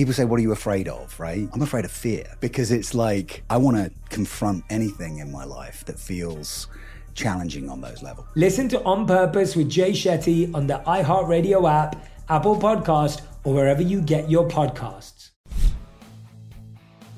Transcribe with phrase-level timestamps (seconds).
[0.00, 1.20] People say, What are you afraid of?
[1.20, 1.46] Right?
[1.52, 5.84] I'm afraid of fear because it's like I want to confront anything in my life
[5.84, 6.68] that feels
[7.12, 8.26] challenging on those levels.
[8.34, 13.82] Listen to On Purpose with Jay Shetty on the iHeartRadio app, Apple Podcast, or wherever
[13.82, 15.32] you get your podcasts.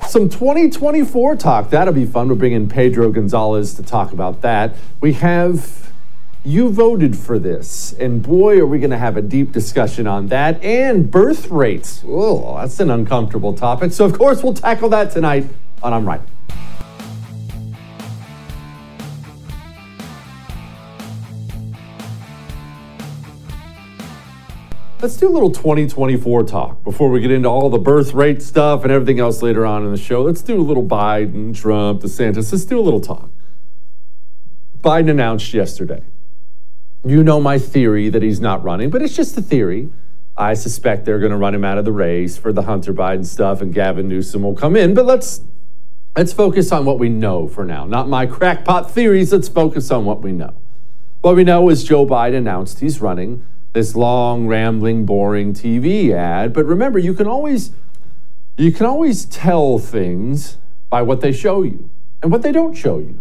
[0.09, 1.71] Some 2024 talk.
[1.71, 2.27] That'll be fun.
[2.27, 4.75] We're bringing Pedro Gonzalez to talk about that.
[5.01, 5.92] We have
[6.45, 10.27] you voted for this, and boy, are we going to have a deep discussion on
[10.29, 12.03] that and birth rates.
[12.07, 13.93] Oh, that's an uncomfortable topic.
[13.93, 15.47] So, of course, we'll tackle that tonight
[15.83, 16.21] on I'm Right.
[25.01, 28.85] Let's do a little 2024 talk before we get into all the birth rate stuff
[28.85, 30.23] and everything else later on in the show.
[30.23, 32.53] Let's do a little Biden, Trump, DeSantis.
[32.53, 33.31] Let's do a little talk.
[34.81, 36.05] Biden announced yesterday.
[37.05, 39.89] You know my theory that he's not running, but it's just a theory.
[40.37, 43.27] I suspect they're going to run him out of the race for the Hunter Biden
[43.27, 44.95] stuff, and Gavin Newsom will come in.
[44.95, 45.43] But let's
[46.17, 49.33] let's focus on what we know for now, not my crackpot theories.
[49.33, 50.55] Let's focus on what we know.
[51.23, 56.53] What we know is Joe Biden announced he's running this long, rambling, boring TV ad.
[56.53, 57.73] But remember, you can always
[58.57, 60.59] you can always tell things
[60.89, 61.91] by what they show you
[62.23, 63.21] and what they don't show you.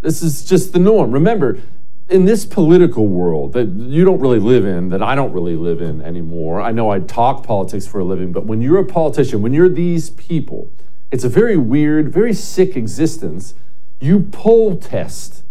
[0.00, 1.12] This is just the norm.
[1.12, 1.60] Remember,
[2.10, 5.80] in this political world that you don't really live in, that I don't really live
[5.80, 6.60] in anymore.
[6.60, 9.68] I know I talk politics for a living, but when you're a politician, when you're
[9.68, 10.72] these people,
[11.10, 13.54] it's a very weird, very sick existence.
[14.00, 15.44] You poll test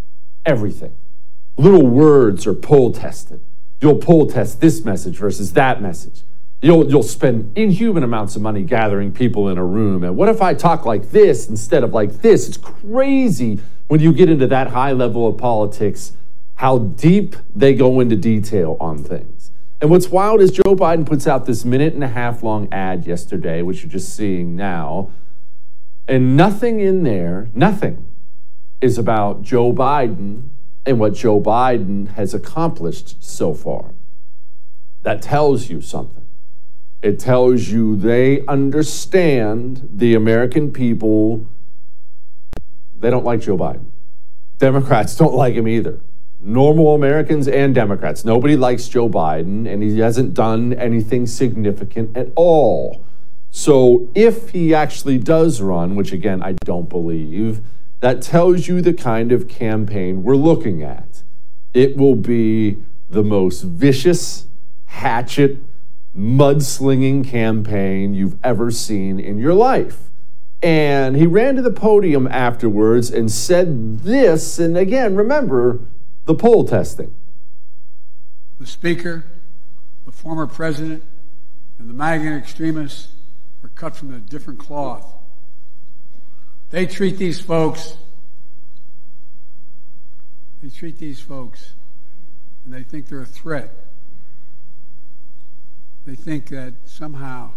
[0.45, 0.95] everything.
[1.57, 3.41] Little words are poll tested.
[3.81, 6.21] You'll poll test this message versus that message.
[6.61, 10.03] You'll, you'll spend inhuman amounts of money gathering people in a room.
[10.03, 12.49] And what if I talk like this instead of like this?
[12.49, 16.13] It's crazy when you get into that high level of politics,
[16.59, 19.49] how deep they go into detail on things.
[19.79, 23.07] And what's wild is Joe Biden puts out this minute and a half long ad
[23.07, 25.09] yesterday, which you're just seeing now.
[26.05, 28.05] And nothing in there, nothing
[28.81, 30.49] is about Joe Biden
[30.85, 33.93] and what Joe Biden has accomplished so far.
[35.03, 36.27] That tells you something.
[37.01, 41.47] It tells you they understand the American people,
[42.99, 43.85] they don't like Joe Biden.
[44.57, 46.01] Democrats don't like him either.
[46.41, 48.23] Normal Americans and Democrats.
[48.23, 53.03] Nobody likes Joe Biden, and he hasn't done anything significant at all.
[53.51, 57.61] So if he actually does run, which again, I don't believe,
[57.99, 61.23] that tells you the kind of campaign we're looking at.
[61.73, 62.77] It will be
[63.09, 64.45] the most vicious,
[64.85, 65.57] hatchet,
[66.15, 70.09] mudslinging campaign you've ever seen in your life.
[70.61, 74.59] And he ran to the podium afterwards and said this.
[74.59, 75.79] And again, remember
[76.29, 77.11] the poll testing.
[78.59, 79.25] The Speaker,
[80.05, 81.03] the former President,
[81.79, 83.07] and the MAGA extremists
[83.63, 85.11] are cut from a different cloth.
[86.69, 87.97] They treat these folks,
[90.61, 91.73] they treat these folks,
[92.63, 93.73] and they think they're a threat.
[96.05, 97.53] They think that somehow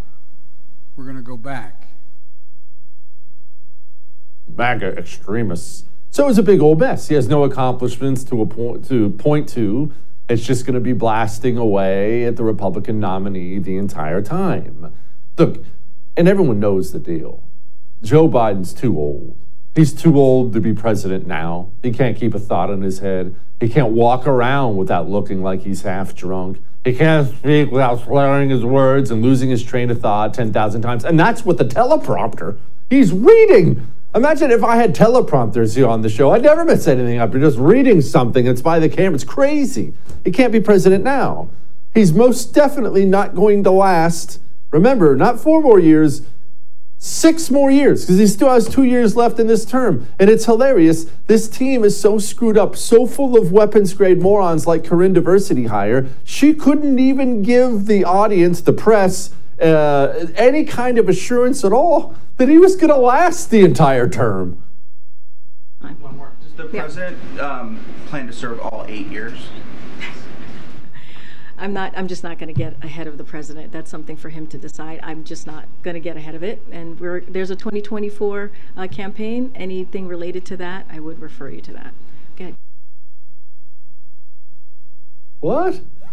[0.97, 1.89] we're going to go back.
[4.49, 5.85] MAGA extremists.
[6.13, 7.09] So it's a big old mess.
[7.09, 9.95] He has no accomplishments to, point, to point to.
[10.29, 14.93] It's just going to be blasting away at the Republican nominee the entire time.
[15.39, 15.65] Look,
[16.15, 17.43] and everyone knows the deal.
[18.03, 19.39] Joe Biden's too old.
[19.75, 21.71] He's too old to be president now.
[21.83, 23.35] He can't keep a thought in his head.
[23.59, 26.59] He can't walk around without looking like he's half drunk.
[26.85, 31.07] He can't speak without slurring his words and losing his train of thought 10,000 times.
[31.07, 32.59] And that's what the teleprompter.
[32.91, 33.87] He's reading.
[34.15, 36.33] Imagine if I had teleprompters here on the show.
[36.33, 37.33] I'd never mess anything up.
[37.33, 38.47] You're just reading something.
[38.47, 39.15] It's by the camera.
[39.15, 39.95] It's crazy.
[40.23, 41.49] He can't be president now.
[41.95, 44.39] He's most definitely not going to last.
[44.71, 46.23] Remember, not four more years,
[46.99, 50.07] six more years, because he still has two years left in this term.
[50.19, 51.07] And it's hilarious.
[51.27, 55.67] This team is so screwed up, so full of weapons grade morons like Karine Diversity
[55.67, 56.07] Hire.
[56.23, 59.31] She couldn't even give the audience, the press,
[59.63, 64.09] uh, any kind of assurance at all that he was going to last the entire
[64.09, 64.63] term.
[65.81, 66.33] One more.
[66.43, 69.49] Does the president um, plan to serve all eight years?
[71.59, 71.93] I'm not.
[71.97, 73.73] I'm just not going to get ahead of the president.
[73.73, 75.01] That's something for him to decide.
[75.03, 76.63] I'm just not going to get ahead of it.
[76.71, 79.53] And we're, there's a 2024 uh, campaign.
[79.55, 81.95] Anything related to that, I would refer you to that.
[82.37, 82.57] Good.
[85.41, 85.81] What?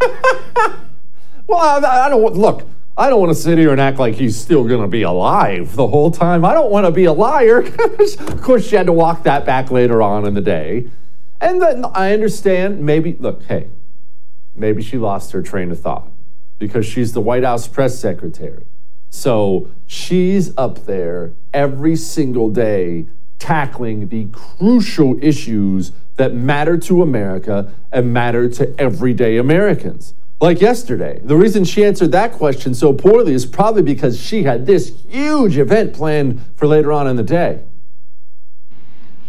[1.46, 2.66] well, I, I don't look.
[3.00, 5.74] I don't want to sit here and act like he's still going to be alive
[5.74, 6.44] the whole time.
[6.44, 7.60] I don't want to be a liar.
[7.98, 10.86] of course, she had to walk that back later on in the day.
[11.40, 13.68] And then I understand maybe, look, hey,
[14.54, 16.12] maybe she lost her train of thought
[16.58, 18.66] because she's the White House press secretary.
[19.08, 23.06] So she's up there every single day
[23.38, 30.12] tackling the crucial issues that matter to America and matter to everyday Americans.
[30.42, 34.64] Like yesterday, the reason she answered that question so poorly is probably because she had
[34.64, 37.62] this huge event planned for later on in the day.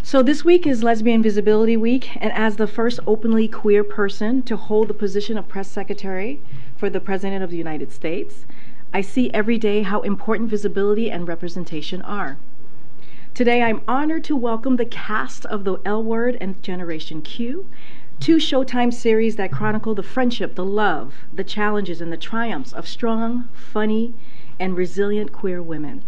[0.04, 4.56] So this week is Lesbian Visibility Week, and as the first openly queer person to
[4.56, 6.40] hold the position of press secretary
[6.78, 8.46] for the President of the United States,
[8.94, 12.38] I see every day how important visibility and representation are.
[13.34, 17.68] Today, I'm honored to welcome the cast of The L Word and Generation Q
[18.22, 22.88] Two Showtime series that chronicle the friendship, the love, the challenges, and the triumphs of
[22.88, 24.14] strong, funny,
[24.60, 26.04] and resilient queer women.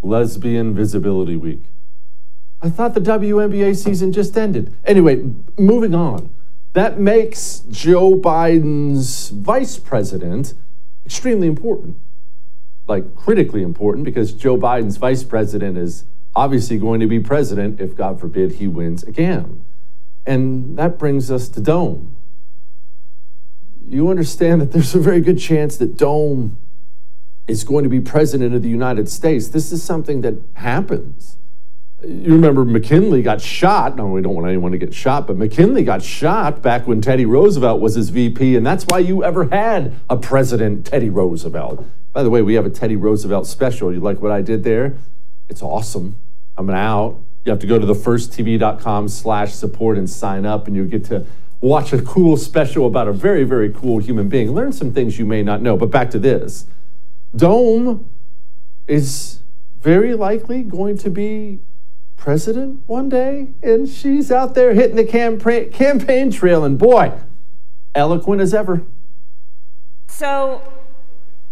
[0.00, 1.60] Lesbian Visibility Week.
[2.62, 4.74] I thought the WNBA season just ended.
[4.86, 6.30] Anyway, moving on.
[6.72, 10.54] That makes Joe Biden's vice president
[11.04, 11.98] extremely important.
[12.86, 16.04] Like critically important because Joe Biden's vice president is
[16.34, 19.64] obviously going to be president if, God forbid, he wins again.
[20.26, 22.16] And that brings us to Dome.
[23.88, 26.58] You understand that there's a very good chance that Dome
[27.48, 29.48] is going to be president of the United States.
[29.48, 31.36] This is something that happens.
[32.02, 33.96] You remember McKinley got shot.
[33.96, 37.26] No, we don't want anyone to get shot, but McKinley got shot back when Teddy
[37.26, 41.84] Roosevelt was his VP, and that's why you ever had a president, Teddy Roosevelt.
[42.12, 43.92] By the way, we have a Teddy Roosevelt special.
[43.92, 44.96] You like what I did there?
[45.50, 46.16] It's awesome.
[46.56, 47.20] I'm out.
[47.44, 51.26] You have to go to thefirsttv.com slash support and sign up, and you get to
[51.60, 54.52] watch a cool special about a very, very cool human being.
[54.52, 55.76] Learn some things you may not know.
[55.76, 56.66] But back to this
[57.34, 58.08] Dome
[58.86, 59.40] is
[59.80, 61.58] very likely going to be
[62.16, 67.12] president one day, and she's out there hitting the campaign, campaign trail, and boy,
[67.94, 68.82] eloquent as ever.
[70.06, 70.62] So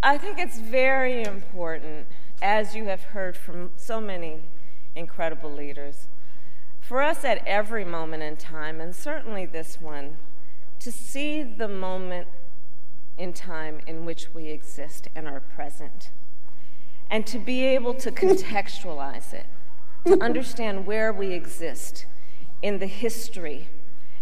[0.03, 2.07] I think it's very important
[2.41, 4.43] as you have heard from so many
[4.95, 6.09] incredible leaders,
[6.81, 10.17] for us at every moment in time, and certainly this one,
[10.81, 12.29] to see the moment
[13.17, 16.11] in time in which we exist and are present,
[17.11, 19.47] and to be able to contextualize it,
[20.07, 22.07] to understand where we exist
[22.63, 23.69] in the history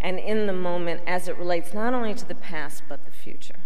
[0.01, 3.61] and in the moment as it relates not only to the past but the future.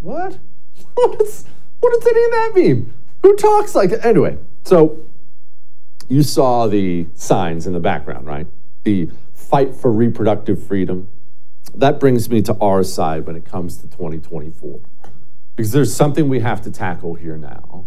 [0.00, 0.38] What?
[0.94, 2.92] what, does any of that mean?
[3.22, 4.04] Who talks like that?
[4.04, 5.04] Anyway, so
[6.08, 8.46] you saw the signs in the background, right?
[8.84, 11.08] The fight for reproductive freedom.
[11.74, 14.80] That brings me to our side when it comes to 2024.
[15.54, 17.86] Because there's something we have to tackle here now.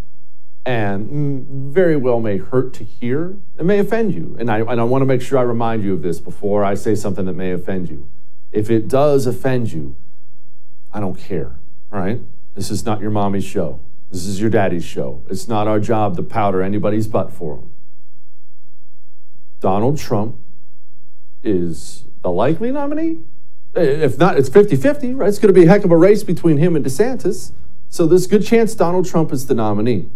[0.66, 3.38] And mm, very well may hurt to hear.
[3.58, 4.36] It may offend you.
[4.40, 6.76] And I, and I want to make sure I remind you of this before I
[6.76, 8.08] say something that may offend you.
[8.52, 9.96] If it does offend you,
[10.94, 11.56] I don't care,
[11.90, 12.20] right?
[12.54, 13.80] This is not your mommy's show.
[14.12, 15.24] This is your daddy's show.
[15.30, 17.74] It's not our job to powder anybody's butt for them.
[19.62, 20.38] Donald Trump
[21.44, 23.20] is the likely nominee.
[23.74, 25.30] If not, it's 50 50, right?
[25.30, 27.54] It's going to be a heck of a race between him and DeSantis.
[27.88, 30.10] So there's good chance Donald Trump is the nominee.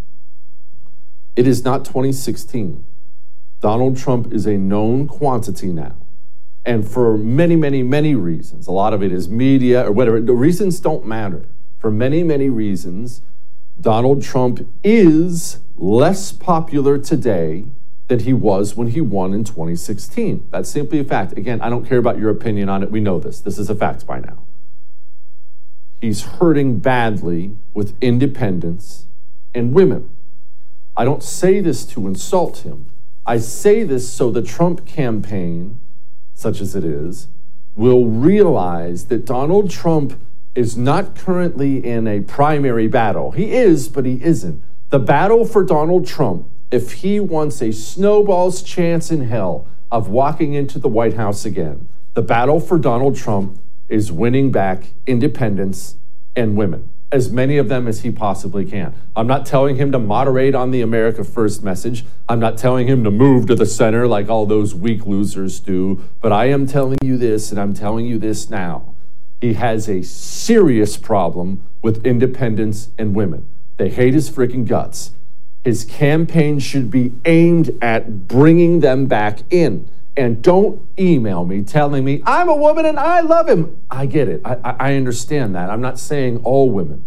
[1.35, 2.85] It is not 2016.
[3.61, 5.95] Donald Trump is a known quantity now.
[6.65, 10.33] And for many, many, many reasons, a lot of it is media or whatever, the
[10.33, 11.45] reasons don't matter.
[11.85, 13.21] For many, many reasons,
[13.79, 17.65] Donald Trump is less popular today
[18.07, 20.47] than he was when he won in 2016.
[20.49, 21.37] That's simply a fact.
[21.37, 22.89] Again, I don't care about your opinion on it.
[22.89, 23.39] We know this.
[23.39, 24.39] This is a fact by now.
[26.01, 29.05] He's hurting badly with independents
[29.53, 30.09] and women.
[30.97, 32.87] I don't say this to insult him.
[33.27, 35.79] I say this so the Trump campaign,
[36.33, 37.27] such as it is,
[37.75, 40.19] will realize that Donald Trump
[40.55, 43.31] is not currently in a primary battle.
[43.31, 44.63] He is, but he isn't.
[44.89, 50.53] The battle for Donald Trump, if he wants a snowball's chance in hell of walking
[50.53, 53.59] into the White House again, the battle for Donald Trump
[53.89, 55.97] is winning back independents
[56.35, 58.93] and women as many of them as he possibly can.
[59.15, 62.03] I'm not telling him to moderate on the America First message.
[62.27, 66.03] I'm not telling him to move to the center like all those weak losers do.
[66.19, 68.94] But I am telling you this, and I'm telling you this now.
[69.45, 73.47] He has a serious problem with independents and women.
[73.77, 75.11] They hate his freaking guts.
[75.63, 79.87] His campaign should be aimed at bringing them back in.
[80.17, 83.79] And don't email me telling me I'm a woman and I love him.
[83.91, 84.41] I get it.
[84.43, 85.69] I, I understand that.
[85.69, 87.05] I'm not saying all women,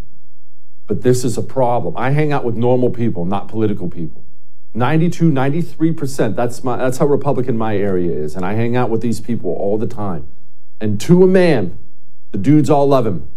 [0.87, 1.97] but this is a problem.
[1.97, 4.25] I hang out with normal people, not political people.
[4.75, 6.37] 92, 93%.
[6.37, 8.37] That's my that's how Republican my area is.
[8.37, 10.28] And I hang out with these people all the time.
[10.80, 11.76] And to a man,
[12.32, 13.28] the dudes all love him.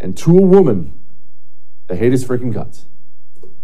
[0.00, 0.92] And to a woman,
[1.86, 2.86] they hate his freaking guts.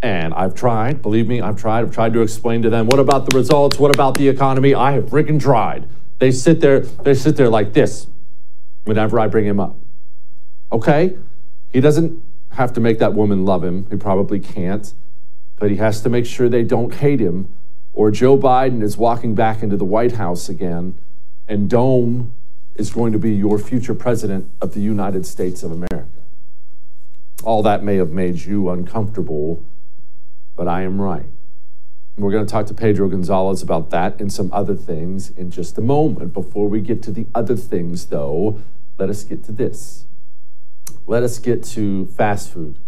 [0.00, 1.80] And I've tried, believe me, I've tried.
[1.80, 3.78] I've tried to explain to them what about the results?
[3.78, 4.74] What about the economy?
[4.74, 5.88] I have freaking tried.
[6.18, 8.06] They sit there, they sit there like this
[8.84, 9.76] whenever I bring him up.
[10.70, 11.16] Okay?
[11.70, 13.86] He doesn't have to make that woman love him.
[13.90, 14.92] He probably can't.
[15.56, 17.52] But he has to make sure they don't hate him,
[17.92, 20.96] or Joe Biden is walking back into the White House again,
[21.48, 22.32] and Dome
[22.78, 26.08] is going to be your future president of the United States of America.
[27.44, 29.62] All that may have made you uncomfortable
[30.58, 31.24] but I am right.
[32.16, 35.78] We're going to talk to Pedro Gonzalez about that and some other things in just
[35.78, 36.32] a moment.
[36.32, 38.60] Before we get to the other things, though,
[38.98, 40.04] let us get to this.
[41.06, 42.80] Let us get to fast food.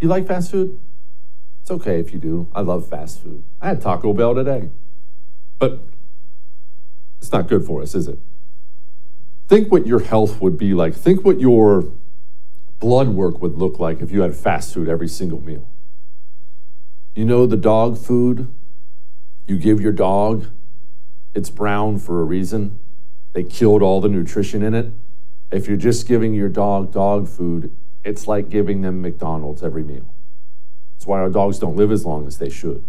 [0.00, 0.80] You like fast food?
[1.62, 2.48] It's okay if you do.
[2.52, 3.44] I love fast food.
[3.60, 4.70] I had Taco Bell today.
[5.60, 5.78] But
[7.20, 8.18] it's not good for us, is it?
[9.48, 10.94] Think what your health would be like.
[10.94, 11.90] Think what your
[12.78, 15.66] blood work would look like if you had fast food every single meal.
[17.14, 18.54] You know the dog food
[19.46, 20.46] you give your dog?
[21.34, 22.78] It's brown for a reason.
[23.32, 24.92] They killed all the nutrition in it.
[25.50, 27.74] If you're just giving your dog dog food,
[28.04, 30.14] it's like giving them McDonald's every meal.
[30.92, 32.84] That's why our dogs don't live as long as they should.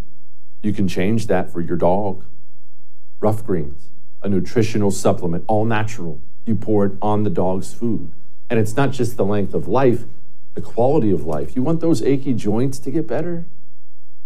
[0.62, 2.26] You can change that for your dog.
[3.22, 3.90] Rough Greens,
[4.22, 6.22] a nutritional supplement, all natural.
[6.50, 8.12] You pour it on the dog's food.
[8.50, 10.04] And it's not just the length of life,
[10.56, 11.56] the quality of life.
[11.56, 13.46] You want those achy joints to get better?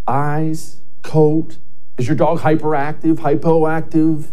[0.08, 1.58] eyes, coat?
[1.98, 4.32] Is your dog hyperactive, hypoactive?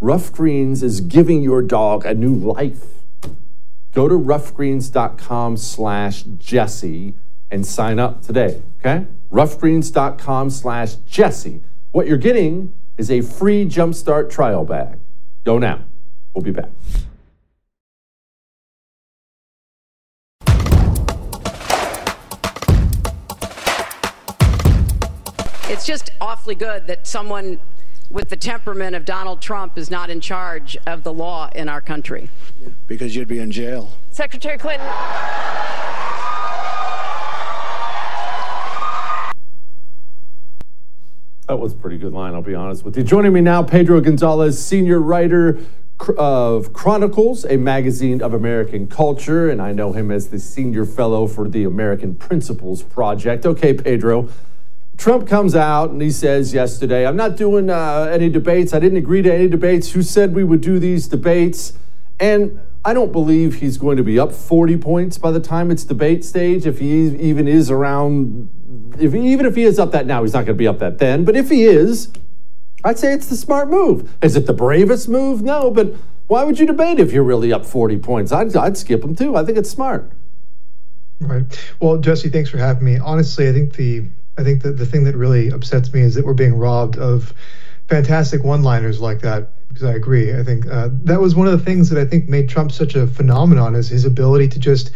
[0.00, 2.84] Rough Greens is giving your dog a new life.
[3.92, 7.14] Go to roughgreens.com slash Jesse
[7.50, 9.06] and sign up today, okay?
[9.32, 11.62] roughgreens.com slash Jesse.
[11.90, 14.98] What you're getting is a free Jumpstart trial bag.
[15.44, 15.84] Go now.
[16.34, 16.70] We'll be back.
[25.98, 27.58] Just awfully good that someone
[28.08, 31.80] with the temperament of Donald Trump is not in charge of the law in our
[31.80, 32.30] country.
[32.60, 33.90] Yeah, because you'd be in jail.
[34.10, 34.86] Secretary Clinton.
[41.48, 43.02] That was a pretty good line, I'll be honest with you.
[43.02, 45.58] Joining me now, Pedro Gonzalez, senior writer
[46.16, 51.26] of Chronicles, a magazine of American culture, and I know him as the senior fellow
[51.26, 53.44] for the American Principles Project.
[53.44, 54.28] Okay, Pedro,
[54.98, 58.74] Trump comes out and he says yesterday, I'm not doing uh, any debates.
[58.74, 59.92] I didn't agree to any debates.
[59.92, 61.72] Who said we would do these debates?
[62.18, 65.84] And I don't believe he's going to be up 40 points by the time it's
[65.84, 66.66] debate stage.
[66.66, 68.50] If he even is around,
[68.98, 70.80] if he, even if he is up that now, he's not going to be up
[70.80, 71.24] that then.
[71.24, 72.10] But if he is,
[72.82, 74.12] I'd say it's the smart move.
[74.20, 75.42] Is it the bravest move?
[75.42, 75.94] No, but
[76.26, 78.32] why would you debate if you're really up 40 points?
[78.32, 79.36] I'd, I'd skip him too.
[79.36, 80.10] I think it's smart.
[81.20, 81.44] Right.
[81.80, 82.98] Well, Jesse, thanks for having me.
[82.98, 86.24] Honestly, I think the I think that the thing that really upsets me is that
[86.24, 87.34] we're being robbed of
[87.88, 89.50] fantastic one-liners like that.
[89.68, 90.34] Because I agree.
[90.34, 92.94] I think uh, that was one of the things that I think made Trump such
[92.94, 94.92] a phenomenon is his ability to just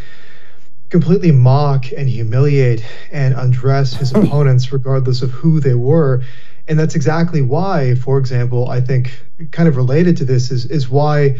[0.89, 6.23] completely mock and humiliate and undress his opponents, regardless of who they were.
[6.67, 9.11] And that's exactly why, for example, I think
[9.51, 11.39] kind of related to this is is why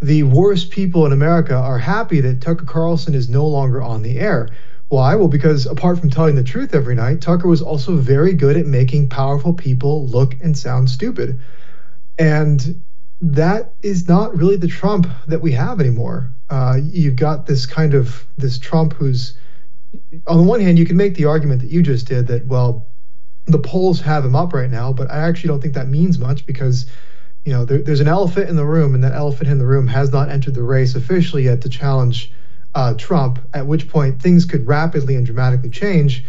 [0.00, 4.18] the worst people in America are happy that Tucker Carlson is no longer on the
[4.18, 4.48] air.
[4.92, 5.14] Why?
[5.14, 8.66] Well, because apart from telling the truth every night, Tucker was also very good at
[8.66, 11.40] making powerful people look and sound stupid.
[12.18, 12.84] And
[13.22, 16.30] that is not really the Trump that we have anymore.
[16.50, 19.32] Uh, you've got this kind of this Trump who's,
[20.26, 22.86] on the one hand, you can make the argument that you just did that, well,
[23.46, 26.44] the polls have him up right now, but I actually don't think that means much
[26.44, 26.84] because
[27.46, 29.86] you know, there, there's an elephant in the room, and that elephant in the room
[29.86, 32.30] has not entered the race officially yet to challenge
[32.74, 36.24] uh, Trump, at which point things could rapidly and dramatically change.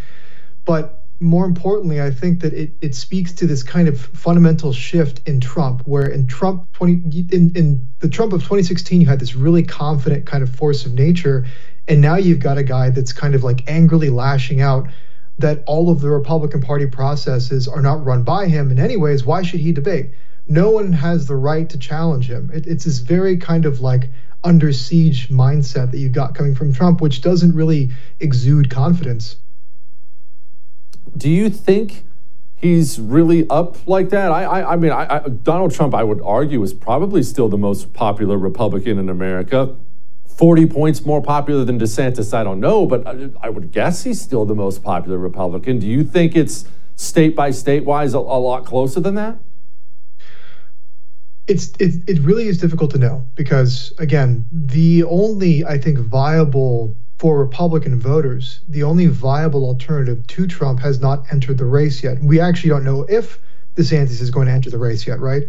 [0.65, 5.27] But more importantly, I think that it, it speaks to this kind of fundamental shift
[5.27, 9.35] in Trump, where in Trump 20 in, in the Trump of 2016, you had this
[9.35, 11.45] really confident kind of force of nature,
[11.87, 14.87] and now you've got a guy that's kind of like angrily lashing out
[15.39, 19.25] that all of the Republican Party processes are not run by him in any ways.
[19.25, 20.11] Why should he debate?
[20.47, 22.51] no one has the right to challenge him.
[22.53, 24.09] It, it's this very kind of like
[24.43, 29.37] under siege mindset that you've got coming from Trump, which doesn't really exude confidence.
[31.15, 32.03] Do you think
[32.55, 34.31] he's really up like that?
[34.31, 37.93] I, I, I mean, I, Donald Trump, I would argue, is probably still the most
[37.93, 39.75] popular Republican in America.
[40.25, 44.19] 40 points more popular than DeSantis, I don't know, but I, I would guess he's
[44.19, 45.79] still the most popular Republican.
[45.79, 49.37] Do you think it's state by state wise a, a lot closer than that?
[51.47, 56.95] It's it, it really is difficult to know because again the only i think viable
[57.17, 62.21] for republican voters the only viable alternative to trump has not entered the race yet.
[62.21, 63.39] We actually don't know if
[63.75, 65.43] desantis is going to enter the race yet right?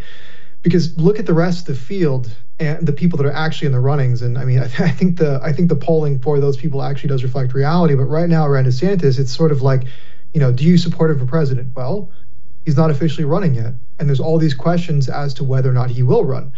[0.63, 3.73] Because look at the rest of the field and the people that are actually in
[3.73, 4.23] the runnings.
[4.23, 7.09] And i mean i, I think the i think the polling for those people actually
[7.09, 7.95] does reflect reality.
[7.95, 9.85] But right now around desantis it's sort of like
[10.33, 11.75] you know do you support him for president?
[11.77, 12.11] Well
[12.65, 13.75] he's not officially running yet.
[13.99, 16.53] And there's all these questions as to whether or not he will run.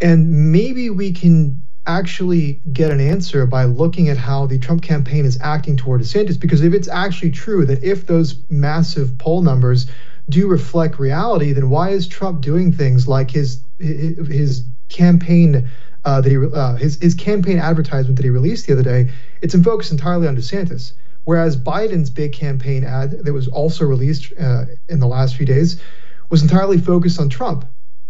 [0.00, 5.24] And maybe we can actually get an answer by looking at how the Trump campaign
[5.24, 6.38] is acting toward DeSantis.
[6.38, 9.86] Because if it's actually true that if those massive poll numbers
[10.28, 15.68] do reflect reality, then why is Trump doing things like his his campaign
[16.04, 19.10] uh, that he uh, his his campaign advertisement that he released the other day?
[19.40, 20.92] It's in focus entirely on DeSantis.
[21.26, 25.80] Whereas Biden's big campaign ad that was also released uh, in the last few days
[26.30, 27.64] was entirely focused on Trump.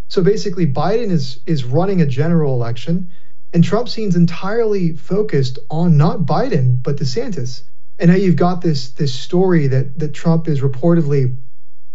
[0.09, 3.11] So basically, Biden is is running a general election,
[3.55, 7.63] and Trump seems entirely focused on not Biden but DeSantis.
[7.99, 11.35] And now you've got this this story that that Trump is reportedly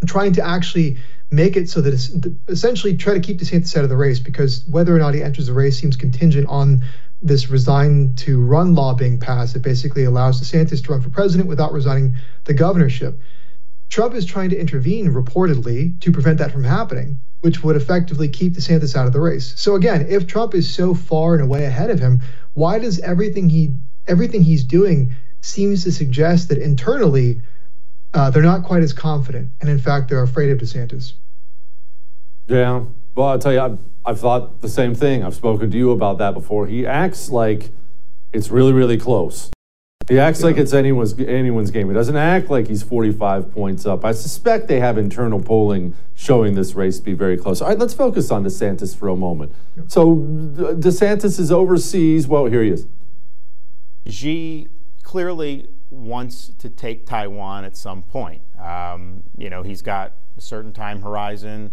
[0.08, 0.98] trying to actually
[1.30, 2.10] make it so that it's
[2.48, 5.46] essentially try to keep DeSantis out of the race because whether or not he enters
[5.46, 6.84] the race seems contingent on
[7.22, 11.48] this resign to run law being passed that basically allows DeSantis to run for president
[11.48, 13.20] without resigning the governorship.
[13.90, 18.54] Trump is trying to intervene reportedly to prevent that from happening, which would effectively keep
[18.54, 19.54] DeSantis out of the race.
[19.60, 22.22] So again, if Trump is so far and away ahead of him,
[22.54, 23.76] why does everything he
[24.08, 27.42] everything he's doing seems to suggest that internally
[28.14, 31.14] uh, they're not quite as confident, and in fact they're afraid of DeSantis?
[32.48, 32.84] Yeah,
[33.16, 35.24] well, I'll tell you, I've, I've thought the same thing.
[35.24, 36.68] I've spoken to you about that before.
[36.68, 37.70] He acts like
[38.34, 39.52] it's really, really close.
[40.08, 40.48] He acts yeah.
[40.48, 41.88] like it's anyone's anyone's game.
[41.88, 44.04] He doesn't act like he's 45 points up.
[44.04, 47.62] I suspect they have internal polling showing this race to be very close.
[47.62, 49.54] All right, let's focus on DeSantis for a moment.
[49.78, 49.84] Yeah.
[49.88, 52.28] So DeSantis is overseas.
[52.28, 52.88] Well, here he is.
[54.08, 54.68] Xi
[55.04, 58.42] clearly wants to take Taiwan at some point.
[58.60, 61.72] Um, you know, he's got a certain time horizon.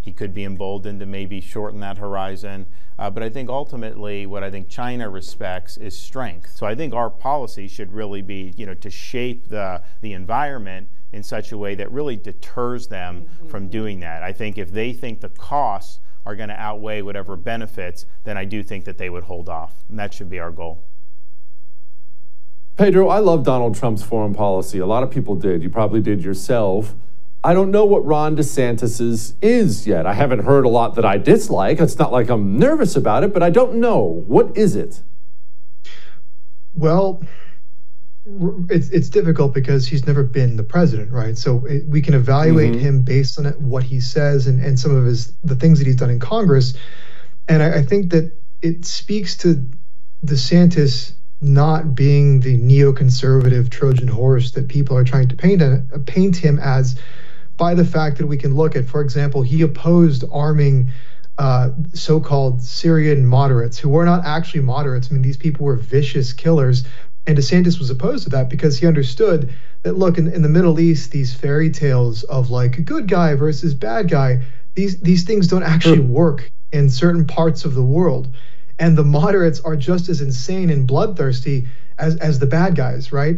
[0.00, 2.66] He could be emboldened to maybe shorten that horizon.
[2.98, 6.56] Uh, but I think ultimately what I think China respects is strength.
[6.56, 10.88] So I think our policy should really be, you know, to shape the, the environment
[11.12, 13.48] in such a way that really deters them mm-hmm.
[13.48, 14.22] from doing that.
[14.22, 18.44] I think if they think the costs are going to outweigh whatever benefits, then I
[18.44, 19.84] do think that they would hold off.
[19.88, 20.84] And that should be our goal.
[22.76, 24.78] Pedro, I love Donald Trump's foreign policy.
[24.78, 25.62] A lot of people did.
[25.62, 26.94] You probably did yourself.
[27.42, 30.06] I don't know what Ron DeSantis's is yet.
[30.06, 31.80] I haven't heard a lot that I dislike.
[31.80, 34.24] It's not like I'm nervous about it, but I don't know.
[34.26, 35.00] What is it?
[36.74, 37.22] Well,
[38.68, 41.36] it's it's difficult because he's never been the president, right?
[41.38, 42.80] So it, we can evaluate mm-hmm.
[42.80, 45.86] him based on it, what he says and, and some of his the things that
[45.86, 46.74] he's done in Congress.
[47.48, 49.66] And I, I think that it speaks to
[50.24, 55.98] DeSantis not being the neoconservative Trojan horse that people are trying to paint, a, uh,
[56.06, 56.98] paint him as
[57.60, 60.90] by the fact that we can look at, for example, he opposed arming
[61.36, 65.10] uh, so-called Syrian moderates who were not actually moderates.
[65.10, 66.84] I mean, these people were vicious killers,
[67.26, 70.80] and DeSantis was opposed to that because he understood that look in, in the Middle
[70.80, 74.40] East, these fairy tales of like good guy versus bad guy,
[74.74, 78.34] these these things don't actually work in certain parts of the world,
[78.78, 81.68] and the moderates are just as insane and bloodthirsty
[81.98, 83.36] as as the bad guys, right?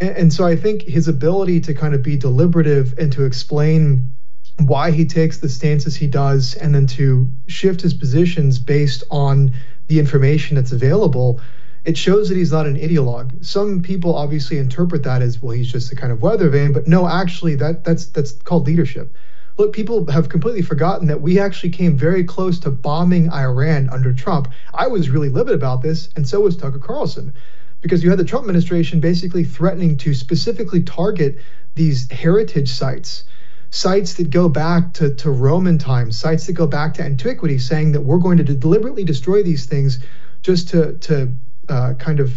[0.00, 4.14] And, so I think his ability to kind of be deliberative and to explain
[4.58, 9.52] why he takes the stances he does and then to shift his positions based on
[9.88, 11.40] the information that's available
[11.84, 13.42] it shows that he's not an ideologue.
[13.44, 16.86] Some people obviously interpret that as well he's just a kind of weather vane but
[16.86, 19.14] no actually that that's that's called leadership.
[19.56, 24.12] Look people have completely forgotten that we actually came very close to bombing iran under
[24.12, 24.48] trump.
[24.74, 27.32] I was really livid about this and so was tucker carlson
[27.80, 31.38] because you had the trump administration basically threatening to specifically target
[31.74, 33.24] these heritage sites
[33.70, 37.92] sites that go back to, to Roman times, sites that go back to antiquity, saying
[37.92, 40.00] that we're going to deliberately destroy these things
[40.42, 41.34] just to, to
[41.68, 42.32] uh, kind of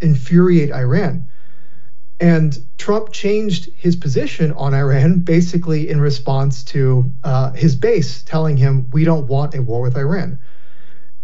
[0.00, 1.28] infuriate Iran.
[2.20, 8.56] And Trump changed his position on Iran basically in response to uh, his base telling
[8.56, 10.40] him, we don't want a war with Iran.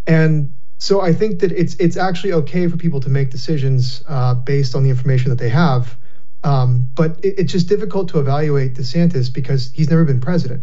[0.06, 0.53] And
[0.84, 4.74] so I think that it's it's actually okay for people to make decisions uh, based
[4.74, 5.96] on the information that they have.
[6.42, 10.62] Um, but it, it's just difficult to evaluate DeSantis because he's never been president.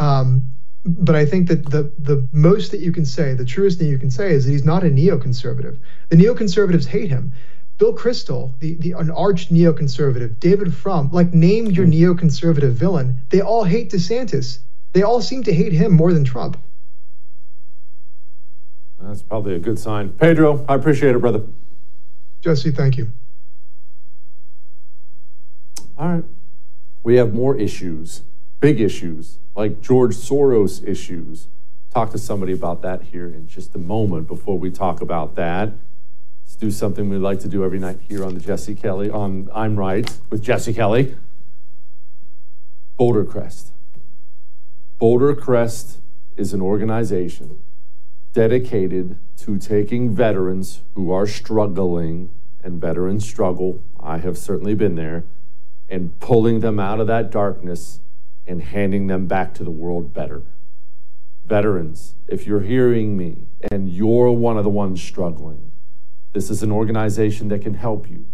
[0.00, 0.42] Um,
[0.84, 3.96] but I think that the the most that you can say, the truest thing you
[3.96, 5.78] can say, is that he's not a neoconservative.
[6.08, 7.32] The neoconservatives hate him.
[7.78, 13.18] Bill Kristol, the, the an arch neoconservative, David Frum, like name your neoconservative villain.
[13.28, 14.58] They all hate DeSantis.
[14.94, 16.56] They all seem to hate him more than Trump.
[19.06, 20.10] That's probably a good sign.
[20.10, 21.44] Pedro, I appreciate it, brother.
[22.40, 23.12] Jesse, thank you.
[25.98, 26.24] All right.
[27.02, 28.22] We have more issues,
[28.60, 31.48] big issues, like George Soros issues.
[31.92, 35.72] Talk to somebody about that here in just a moment before we talk about that.
[36.44, 39.50] Let's do something we like to do every night here on the Jesse Kelly, on
[39.54, 41.14] I'm Right with Jesse Kelly.
[42.96, 43.72] Boulder Crest.
[44.98, 45.98] Boulder Crest
[46.36, 47.63] is an organization
[48.34, 52.30] dedicated to taking veterans who are struggling,
[52.62, 53.80] and veterans struggle.
[53.98, 55.24] I have certainly been there
[55.88, 58.00] and pulling them out of that darkness
[58.46, 60.42] and handing them back to the world better.
[61.46, 65.70] Veterans, if you're hearing me and you're one of the ones struggling,
[66.32, 68.26] this is an organization that can help you.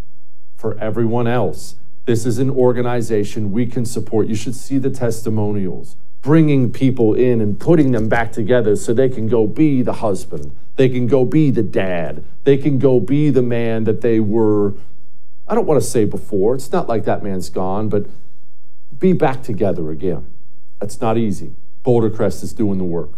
[0.57, 4.29] For everyone else, this is an organization we can support.
[4.29, 9.09] You should see the testimonials, bringing people in and putting them back together so they
[9.09, 13.31] can go be the husband, they can go be the dad, they can go be
[13.31, 14.75] the man that they were
[15.51, 18.07] I don't want to say before, it's not like that man's gone, but
[18.97, 20.33] be back together again.
[20.79, 21.57] That's not easy.
[21.83, 23.11] Boulder Crest is doing the work.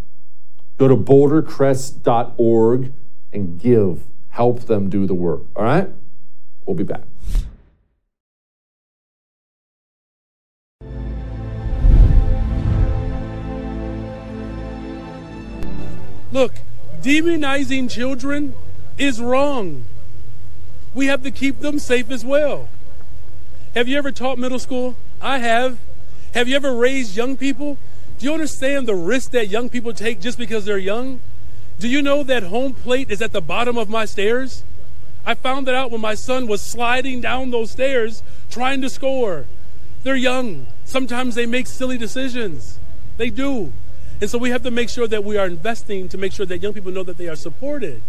[0.78, 2.92] Go to bouldercrest.org
[3.34, 4.04] and give.
[4.30, 5.42] Help them do the work.
[5.54, 5.90] All right?
[6.64, 7.02] We'll be back.
[16.32, 16.54] Look,
[17.02, 18.54] demonizing children
[18.98, 19.84] is wrong
[20.94, 22.68] we have to keep them safe as well.
[23.74, 24.96] Have you ever taught middle school?
[25.20, 25.78] I have.
[26.34, 27.78] Have you ever raised young people?
[28.18, 31.20] Do you understand the risk that young people take just because they're young?
[31.78, 34.64] Do you know that home plate is at the bottom of my stairs?
[35.24, 39.46] I found that out when my son was sliding down those stairs trying to score.
[40.02, 40.66] They're young.
[40.84, 42.78] Sometimes they make silly decisions.
[43.16, 43.72] They do.
[44.22, 46.58] And so we have to make sure that we are investing to make sure that
[46.58, 48.00] young people know that they are supported.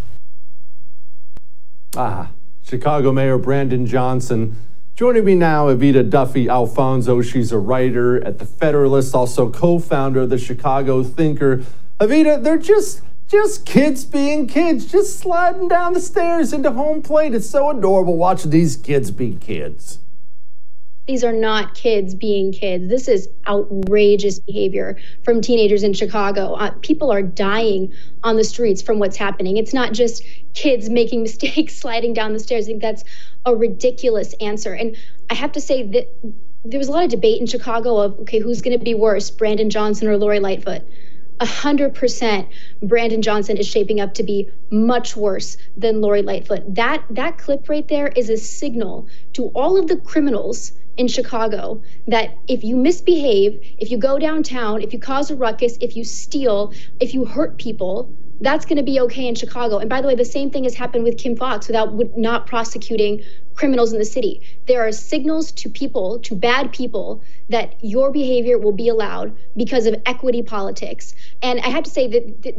[1.98, 2.30] Ah,
[2.62, 4.56] Chicago Mayor Brandon Johnson.
[4.96, 7.24] Joining me now, Evita Duffy Alfonso.
[7.24, 11.64] She's a writer at The Federalist, also co-founder of the Chicago Thinker.
[12.00, 17.34] Evita, they're just just kids being kids, just sliding down the stairs into home plate.
[17.34, 19.98] It's so adorable watching these kids be kids
[21.08, 22.88] these are not kids being kids.
[22.88, 26.54] This is outrageous behavior from teenagers in Chicago.
[26.54, 29.58] Uh, people are dying on the streets from what's happening.
[29.58, 32.66] It's not just kids making mistakes sliding down the stairs.
[32.66, 33.04] I think that's
[33.46, 34.74] a ridiculous answer.
[34.74, 34.96] And
[35.30, 36.08] I have to say that
[36.64, 39.30] there was a lot of debate in Chicago of, okay, who's going to be worse,
[39.30, 40.84] Brandon Johnson or Lori Lightfoot?
[41.42, 42.48] 100%
[42.84, 46.76] Brandon Johnson is shaping up to be much worse than Lori Lightfoot.
[46.76, 51.82] That that clip right there is a signal to all of the criminals in Chicago
[52.08, 56.04] that if you misbehave, if you go downtown, if you cause a ruckus, if you
[56.04, 59.78] steal, if you hurt people, that's going to be okay in Chicago.
[59.78, 63.24] And by the way, the same thing has happened with Kim Foxx without not prosecuting
[63.56, 64.42] criminals in the city.
[64.68, 69.86] There are signals to people, to bad people, that your behavior will be allowed because
[69.86, 71.14] of equity politics.
[71.42, 72.56] And I have to say that, that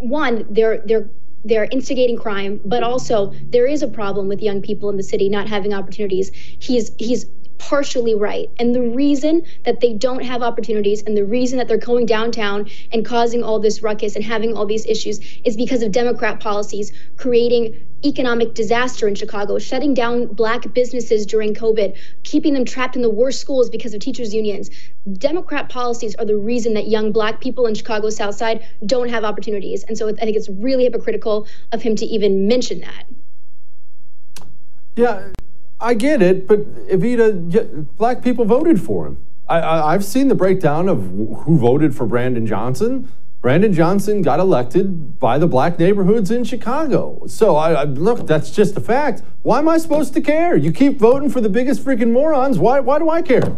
[0.00, 1.08] one, they're they're
[1.44, 5.28] they're instigating crime, but also there is a problem with young people in the city
[5.28, 6.30] not having opportunities.
[6.34, 7.26] He's he's
[7.58, 8.50] partially right.
[8.58, 12.68] And the reason that they don't have opportunities and the reason that they're going downtown
[12.92, 16.92] and causing all this ruckus and having all these issues is because of Democrat policies
[17.16, 23.02] creating economic disaster in Chicago, shutting down black businesses during COVID, keeping them trapped in
[23.02, 24.70] the worst schools because of teachers' unions.
[25.14, 29.24] Democrat policies are the reason that young black people in Chicago's South Side don't have
[29.24, 29.82] opportunities.
[29.84, 33.04] And so I think it's really hypocritical of him to even mention that.
[34.94, 35.28] Yeah,
[35.80, 39.24] I get it, but Evita, black people voted for him.
[39.48, 43.10] I, have seen the breakdown of who voted for Brandon Johnson.
[43.40, 47.22] Brandon Johnson got elected by the black neighborhoods in Chicago.
[47.28, 49.22] So I, I, look, that's just a fact.
[49.42, 50.56] Why am I supposed to care?
[50.56, 52.58] You keep voting for the biggest freaking morons.
[52.58, 52.80] Why?
[52.80, 53.56] Why do I care?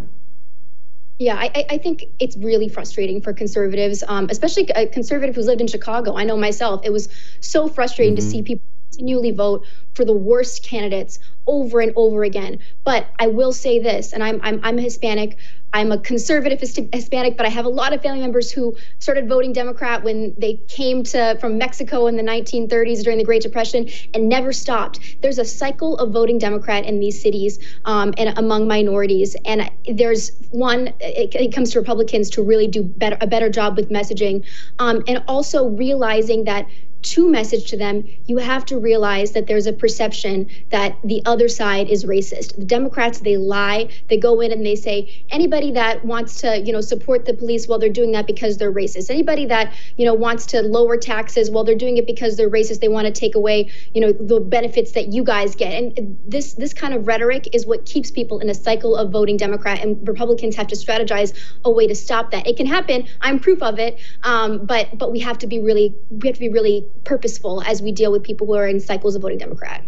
[1.18, 5.60] Yeah, I, I think it's really frustrating for conservatives, um, especially a conservative who's lived
[5.60, 6.16] in Chicago.
[6.16, 6.82] I know myself.
[6.84, 7.08] It was
[7.40, 8.24] so frustrating mm-hmm.
[8.24, 12.58] to see people continually vote for the worst candidates over and over again.
[12.84, 15.36] But I will say this, and I'm I'm, I'm Hispanic.
[15.72, 19.52] I'm a conservative Hispanic, but I have a lot of family members who started voting
[19.52, 24.28] Democrat when they came to from Mexico in the 1930s during the Great Depression and
[24.28, 24.98] never stopped.
[25.22, 30.32] There's a cycle of voting Democrat in these cities um, and among minorities, and there's
[30.50, 30.88] one.
[31.00, 34.44] It, it, comes to Republicans to really do better a better job with messaging,
[34.78, 36.66] um, and also realizing that
[37.02, 41.48] to message to them, you have to realize that there's a perception that the other
[41.48, 42.56] side is racist.
[42.56, 43.88] The Democrats, they lie.
[44.08, 47.66] They go in and they say anybody that wants to, you know, support the police,
[47.66, 49.10] well, they're doing that because they're racist.
[49.10, 52.80] Anybody that, you know, wants to lower taxes, well, they're doing it because they're racist.
[52.80, 55.72] They want to take away, you know, the benefits that you guys get.
[55.72, 59.36] And this this kind of rhetoric is what keeps people in a cycle of voting
[59.36, 59.82] Democrat.
[59.82, 61.32] And Republicans have to strategize
[61.64, 62.46] a way to stop that.
[62.46, 63.06] It can happen.
[63.20, 63.98] I'm proof of it.
[64.22, 67.82] Um, but but we have to be really we have to be really purposeful as
[67.82, 69.84] we deal with people who are in cycles of voting Democrat.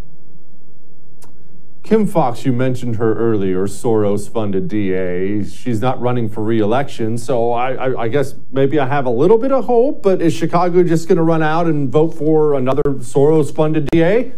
[1.83, 5.43] Kim Foxx, you mentioned her earlier, Soros funded DA.
[5.43, 9.37] She's not running for reelection, so I, I, I, guess maybe I have a little
[9.37, 12.83] bit of hope, but is Chicago just going to run out and vote for another
[12.85, 14.33] Soros funded DA?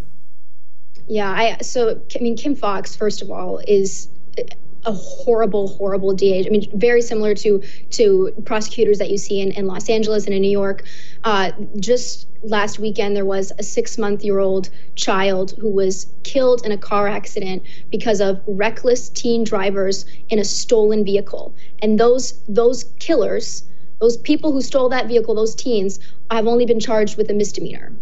[1.06, 4.08] Yeah, I so I mean Kim Foxx first of all, is
[4.84, 6.46] a horrible, horrible DA.
[6.46, 10.34] I mean, very similar to to prosecutors that you see in, in Los Angeles and
[10.34, 10.84] in New York.
[11.24, 16.64] Uh, just last weekend, there was a six month year old child who was killed
[16.64, 21.54] in a car accident because of reckless teen drivers in a stolen vehicle.
[21.80, 23.64] And those those killers,
[24.00, 25.98] those people who stole that vehicle, those teens,
[26.30, 27.92] have only been charged with a misdemeanor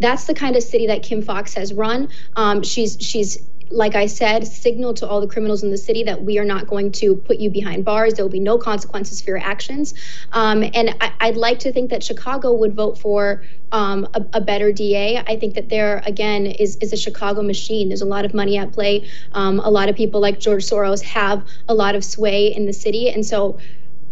[0.00, 2.08] that's the kind of city that Kim Foxx has run.
[2.34, 6.24] Um, she's she's like I said, signal to all the criminals in the city that
[6.24, 8.14] we are not going to put you behind bars.
[8.14, 9.94] There will be no consequences for your actions.
[10.32, 14.40] Um, and I, would like to think that Chicago would vote for um, a, a,
[14.40, 15.18] better DA.
[15.18, 17.88] I think that there, again, is, is a Chicago machine.
[17.88, 19.08] There's a lot of money at play.
[19.32, 22.72] Um, a lot of people like George Soros have a lot of sway in the
[22.72, 23.08] city.
[23.10, 23.58] And so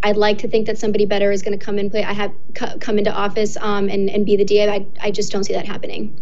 [0.05, 2.05] I'd like to think that somebody better is going to come in play.
[2.05, 4.68] I have come into office um, and, and be the DA.
[4.68, 6.16] I, I just don't see that happening.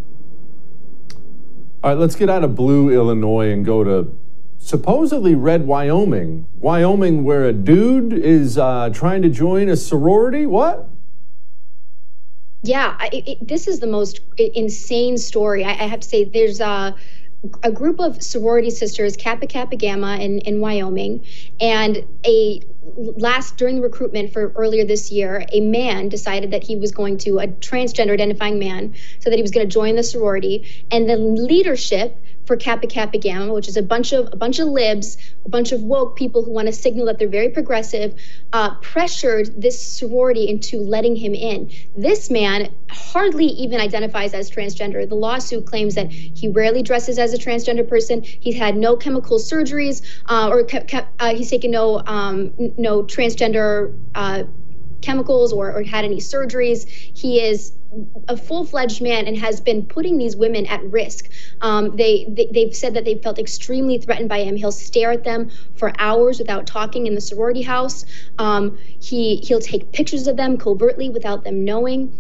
[1.87, 4.13] All right, let's get out of blue Illinois and go to
[4.59, 6.49] supposedly red Wyoming.
[6.57, 10.47] Wyoming, where a dude is uh, trying to join a sorority.
[10.47, 10.89] What?
[12.65, 15.63] Yeah, it, this is the most insane story.
[15.63, 16.97] I, I have to say, there's a,
[17.63, 21.25] a group of sorority sisters, Kappa Kappa Gamma, in, in Wyoming,
[21.61, 22.63] and a
[22.97, 27.19] last during the recruitment for earlier this year, a man decided that he was going
[27.19, 31.09] to a transgender identifying man, so that he was going to join the sorority, and
[31.09, 35.17] the leadership for Kappa Kappa Gamma, which is a bunch of a bunch of libs,
[35.45, 38.15] a bunch of woke people who want to signal that they're very progressive,
[38.53, 41.71] uh, pressured this sorority into letting him in.
[41.97, 45.09] This man hardly even identifies as transgender.
[45.09, 48.23] The lawsuit claims that he rarely dresses as a transgender person.
[48.23, 50.67] He's had no chemical surgeries, uh, or
[51.19, 54.45] uh, he's taken no um, no transgender uh,
[55.03, 56.87] chemicals or, or had any surgeries.
[56.89, 57.73] He is
[58.29, 61.31] a full-fledged man and has been putting these women at risk.
[61.61, 64.57] Um, they, they have said that they felt extremely threatened by him.
[64.57, 68.05] He'll stare at them for hours without talking in the sorority house.
[68.39, 72.13] Um, he he'll take pictures of them covertly without them knowing.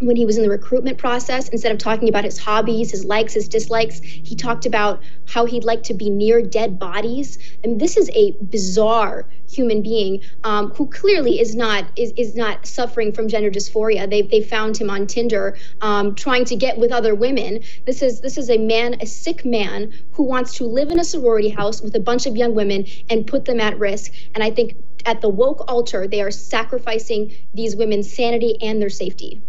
[0.00, 3.34] When he was in the recruitment process, instead of talking about his hobbies, his likes,
[3.34, 7.38] his dislikes, he talked about how he'd like to be near dead bodies.
[7.62, 12.66] And this is a bizarre human being um, who clearly is not is, is not
[12.66, 14.08] suffering from gender dysphoria.
[14.08, 17.62] They they found him on Tinder um, trying to get with other women.
[17.86, 21.04] This is this is a man, a sick man who wants to live in a
[21.04, 24.12] sorority house with a bunch of young women and put them at risk.
[24.34, 24.76] And I think
[25.06, 29.42] at the woke altar, they are sacrificing these women's sanity and their safety.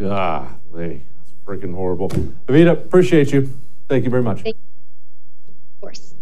[0.00, 1.00] Ah, that's
[1.46, 2.08] freaking horrible.
[2.46, 3.52] Evita, appreciate you.
[3.88, 4.44] Thank you very much.
[4.44, 4.52] You.
[4.52, 6.14] Of course.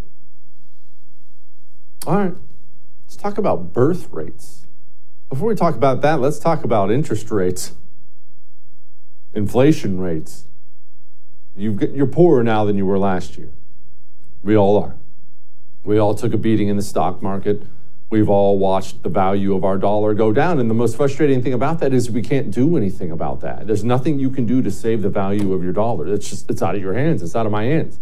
[2.05, 2.35] All right.
[3.05, 4.65] Let's talk about birth rates.
[5.29, 7.73] Before we talk about that, let's talk about interest rates,
[9.33, 10.45] inflation rates.
[11.55, 13.49] You've, you're poorer now than you were last year.
[14.43, 14.95] We all are.
[15.83, 17.63] We all took a beating in the stock market.
[18.09, 20.59] We've all watched the value of our dollar go down.
[20.59, 23.67] And the most frustrating thing about that is we can't do anything about that.
[23.67, 26.07] There's nothing you can do to save the value of your dollar.
[26.07, 27.21] It's just, it's out of your hands.
[27.21, 27.99] It's out of my hands.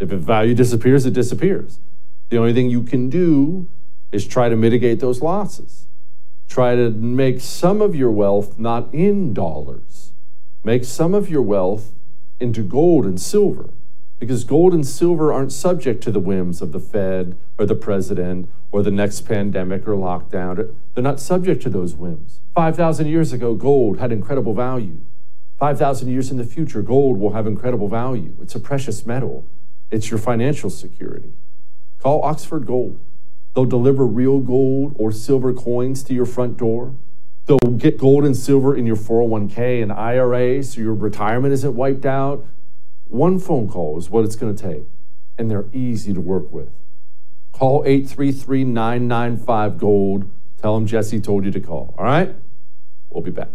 [0.00, 1.78] If the value disappears, it disappears.
[2.28, 3.68] The only thing you can do
[4.10, 5.86] is try to mitigate those losses.
[6.48, 10.12] Try to make some of your wealth not in dollars.
[10.64, 11.92] Make some of your wealth
[12.40, 13.70] into gold and silver
[14.18, 18.48] because gold and silver aren't subject to the whims of the Fed or the president
[18.70, 20.74] or the next pandemic or lockdown.
[20.94, 22.40] They're not subject to those whims.
[22.54, 24.98] 5,000 years ago, gold had incredible value.
[25.58, 28.36] 5,000 years in the future, gold will have incredible value.
[28.42, 29.46] It's a precious metal,
[29.90, 31.32] it's your financial security.
[31.98, 33.00] Call Oxford Gold.
[33.54, 36.94] They'll deliver real gold or silver coins to your front door.
[37.46, 42.04] They'll get gold and silver in your 401k and IRA so your retirement isn't wiped
[42.04, 42.44] out.
[43.08, 44.82] One phone call is what it's going to take,
[45.38, 46.70] and they're easy to work with.
[47.52, 50.30] Call 833 995 Gold.
[50.60, 51.94] Tell them Jesse told you to call.
[51.96, 52.34] All right?
[53.10, 53.48] We'll be back.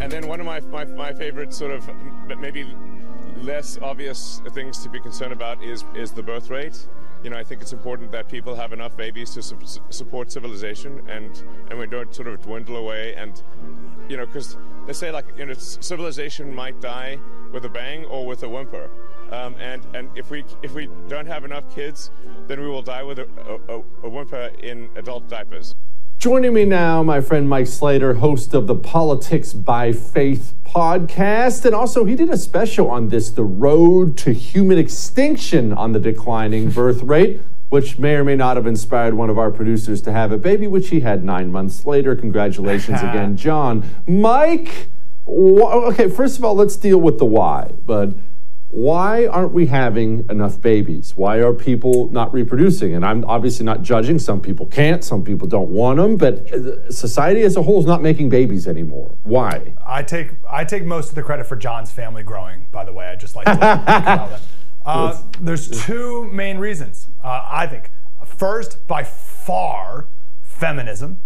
[0.00, 1.90] And then one of my, my, my favorite sort of
[2.28, 2.64] but maybe
[3.42, 6.86] less obvious things to be concerned about is, is the birth rate
[7.22, 11.02] you know, I think it's important that people have enough babies to su- support civilization,
[11.08, 13.14] and and we don't sort of dwindle away.
[13.14, 13.42] And
[14.08, 17.18] you know, because they say like you know, civilization might die
[17.52, 18.90] with a bang or with a whimper.
[19.30, 22.10] Um, and and if we if we don't have enough kids,
[22.46, 23.28] then we will die with a,
[23.68, 25.74] a, a whimper in adult diapers.
[26.26, 31.64] Joining me now, my friend Mike Slater, host of the Politics by Faith podcast.
[31.64, 36.00] And also, he did a special on this The Road to Human Extinction on the
[36.00, 40.10] Declining Birth Rate, which may or may not have inspired one of our producers to
[40.10, 42.16] have a baby, which he had nine months later.
[42.16, 43.88] Congratulations again, John.
[44.08, 44.88] Mike,
[45.28, 47.70] okay, first of all, let's deal with the why.
[47.86, 48.14] But
[48.76, 51.14] why aren't we having enough babies?
[51.16, 52.94] Why are people not reproducing?
[52.94, 54.18] And I'm obviously not judging.
[54.18, 58.02] Some people can't, some people don't want them, but society as a whole is not
[58.02, 59.16] making babies anymore.
[59.22, 59.72] Why?
[59.86, 62.66] I take I take most of the credit for John's family growing.
[62.70, 64.40] By the way, I just like to that.
[64.86, 67.08] Uh, there's two main reasons.
[67.20, 67.90] Uh, I think
[68.24, 70.06] first, by far,
[70.42, 71.18] feminism.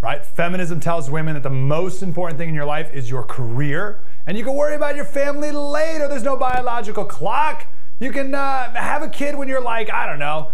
[0.00, 0.24] Right?
[0.24, 4.36] Feminism tells women that the most important thing in your life is your career and
[4.36, 6.08] you can worry about your family later.
[6.08, 7.66] There's no biological clock.
[7.98, 10.52] You can uh, have a kid when you're like, I don't know,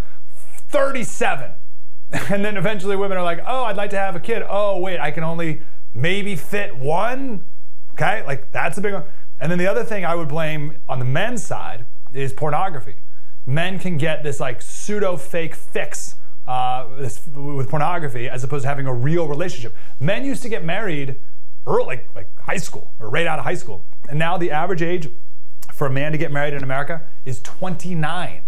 [0.69, 1.51] 37.
[2.29, 4.41] And then eventually women are like, oh, I'd like to have a kid.
[4.47, 5.61] Oh, wait, I can only
[5.93, 7.43] maybe fit one.
[7.91, 9.03] Okay, like that's a big one.
[9.41, 12.95] And then the other thing I would blame on the men's side is pornography.
[13.45, 16.15] Men can get this like pseudo fake fix
[16.47, 19.75] uh, with pornography as opposed to having a real relationship.
[19.99, 21.19] Men used to get married
[21.67, 23.85] early, like, like high school or right out of high school.
[24.09, 25.09] And now the average age
[25.73, 28.41] for a man to get married in America is 29.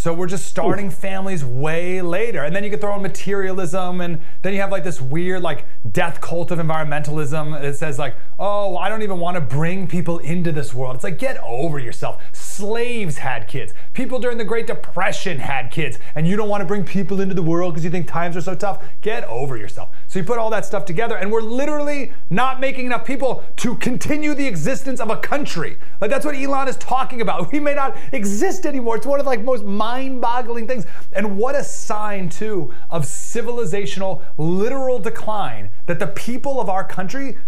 [0.00, 0.90] So we're just starting Ooh.
[0.90, 2.42] families way later.
[2.42, 5.66] And then you can throw in materialism, and then you have like this weird like
[5.92, 7.60] death cult of environmentalism.
[7.62, 10.94] It says like, oh, I don't even want to bring people into this world.
[10.94, 12.22] It's like, get over yourself.
[12.32, 13.74] Slaves had kids.
[13.92, 15.98] People during the Great Depression had kids.
[16.14, 18.40] And you don't want to bring people into the world because you think times are
[18.40, 18.82] so tough.
[19.02, 19.90] Get over yourself.
[20.10, 23.76] So you put all that stuff together, and we're literally not making enough people to
[23.76, 25.78] continue the existence of a country.
[26.00, 27.52] Like that's what Elon is talking about.
[27.60, 28.96] We may not exist anymore.
[28.96, 30.84] It's one of like most mind-boggling things.
[31.12, 37.38] And what a sign too of civilizational literal decline that the people of our country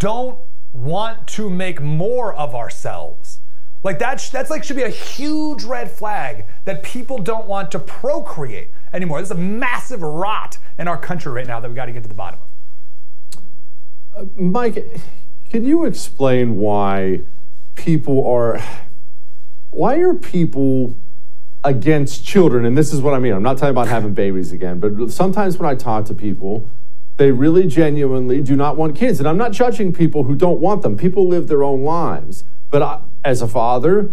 [0.00, 0.40] don't
[0.72, 3.40] want to make more of ourselves.
[3.84, 7.78] Like that, that's like should be a huge red flag that people don't want to
[7.78, 9.18] procreate anymore.
[9.18, 12.08] There's a massive rot in our country right now that we got to get to
[12.08, 13.42] the bottom of.
[14.16, 15.00] Uh, Mike,
[15.50, 17.20] can you explain why
[17.74, 18.60] people are
[19.70, 20.96] why are people
[21.64, 22.64] against children?
[22.64, 23.32] And this is what I mean.
[23.32, 26.68] I'm not talking about having babies again, but sometimes when I talk to people,
[27.18, 29.18] they really genuinely do not want kids.
[29.18, 30.96] And I'm not judging people who don't want them.
[30.96, 32.44] People live their own lives.
[32.70, 34.10] But I, as a father,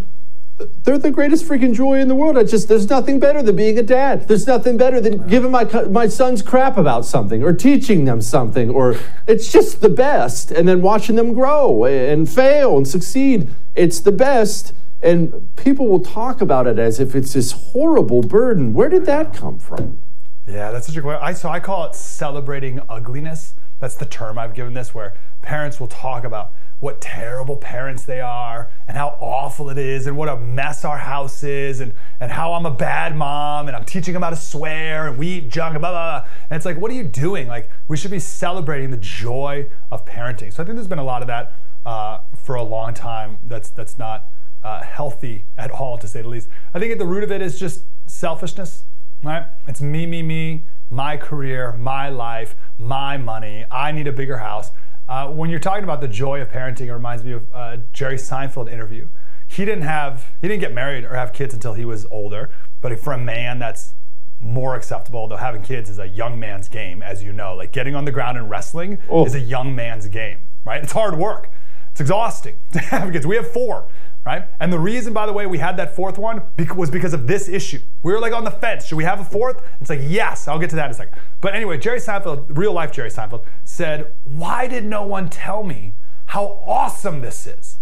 [0.84, 2.38] they're the greatest freaking joy in the world.
[2.38, 4.28] I just there's nothing better than being a dad.
[4.28, 8.70] There's nothing better than giving my my sons crap about something or teaching them something
[8.70, 8.98] or
[9.28, 10.52] it's just the best.
[10.52, 13.50] And then watching them grow and fail and succeed.
[13.76, 14.74] It's the best.
[15.02, 18.74] And people will talk about it as if it's this horrible burden.
[18.74, 20.00] Where did that come from?
[20.48, 21.20] Yeah, that's such a great.
[21.22, 23.56] I so I call it celebrating ugliness.
[23.80, 28.20] That's the term I've given this, where parents will talk about what terrible parents they
[28.20, 32.32] are and how awful it is and what a mess our house is and, and
[32.32, 35.50] how I'm a bad mom and I'm teaching them how to swear and we eat
[35.50, 36.30] junk and blah, blah, blah.
[36.50, 37.48] And it's like, what are you doing?
[37.48, 40.54] Like, we should be celebrating the joy of parenting.
[40.54, 41.54] So I think there's been a lot of that
[41.86, 44.30] uh, for a long time that's, that's not
[44.64, 46.50] uh, healthy at all, to say the least.
[46.74, 48.84] I think at the root of it is just selfishness,
[49.24, 49.46] right?
[49.68, 53.66] It's me, me, me, my career, my life, my money.
[53.72, 54.72] I need a bigger house.
[55.08, 58.16] Uh, when you're talking about the joy of parenting, it reminds me of uh, Jerry
[58.16, 59.08] Seinfeld interview.
[59.48, 62.50] He didn't have he didn't get married or have kids until he was older.
[62.82, 63.94] But for a man, that's
[64.40, 65.28] more acceptable.
[65.28, 67.56] Though having kids is a young man's game, as you know.
[67.56, 69.26] Like getting on the ground and wrestling oh.
[69.26, 70.84] is a young man's game, right?
[70.84, 71.52] It's hard work.
[71.92, 73.28] It's exhausting to have kids.
[73.28, 73.86] We have four
[74.26, 74.48] right?
[74.60, 76.42] And the reason, by the way, we had that fourth one
[76.76, 77.80] was because of this issue.
[78.02, 78.86] We were like on the fence.
[78.88, 79.62] Should we have a fourth?
[79.80, 81.20] It's like, yes, I'll get to that in a second.
[81.42, 85.94] But anyway, Jerry Seinfeld, real life Jerry Seinfeld, said, Why did no one tell me
[86.28, 87.78] how awesome this is?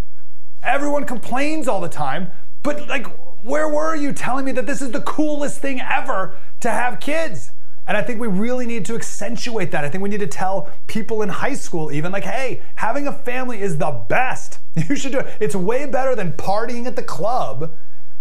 [0.61, 2.31] Everyone complains all the time,
[2.61, 3.07] but like,
[3.43, 7.51] where were you telling me that this is the coolest thing ever to have kids?
[7.85, 9.83] And I think we really need to accentuate that.
[9.83, 13.11] I think we need to tell people in high school, even like, hey, having a
[13.11, 14.59] family is the best.
[14.89, 15.37] You should do it.
[15.39, 17.73] It's way better than partying at the club.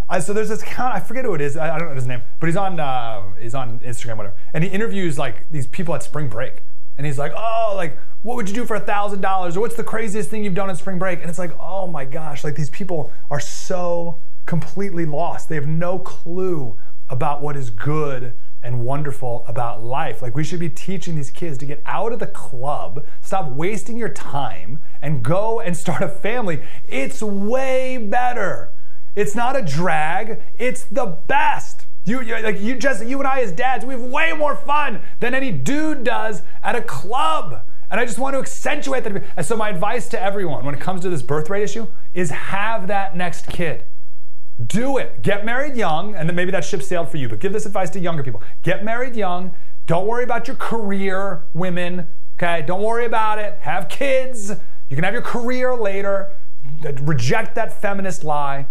[0.08, 2.06] Uh, so there's this account, I forget who it is, I, I don't know his
[2.06, 4.34] name, but he's on uh, he's on Instagram, whatever.
[4.52, 6.62] And he interviews like these people at spring break.
[6.98, 9.56] And he's like, oh, like, what would you do for a thousand dollars?
[9.56, 11.20] Or what's the craziest thing you've done at spring break?
[11.20, 15.48] And it's like, oh my gosh, like these people are so completely lost.
[15.48, 16.76] They have no clue
[17.08, 20.22] about what is good and wonderful about life.
[20.22, 23.96] Like we should be teaching these kids to get out of the club, stop wasting
[23.96, 26.62] your time, and go and start a family.
[26.86, 28.72] It's way better.
[29.14, 30.42] It's not a drag.
[30.58, 31.86] It's the best.
[32.04, 35.34] You like you just you and I as dads, we have way more fun than
[35.34, 37.62] any dude does at a club.
[37.90, 39.22] And I just want to accentuate that.
[39.36, 42.30] And so my advice to everyone when it comes to this birth rate issue is
[42.30, 43.84] have that next kid.
[44.66, 45.22] Do it.
[45.22, 47.90] Get married young, and then maybe that ship sailed for you, but give this advice
[47.90, 48.42] to younger people.
[48.62, 49.54] Get married young.
[49.86, 52.08] Don't worry about your career, women.
[52.36, 52.62] Okay?
[52.66, 53.58] Don't worry about it.
[53.60, 54.50] Have kids.
[54.88, 56.36] You can have your career later.
[57.00, 58.66] Reject that feminist lie.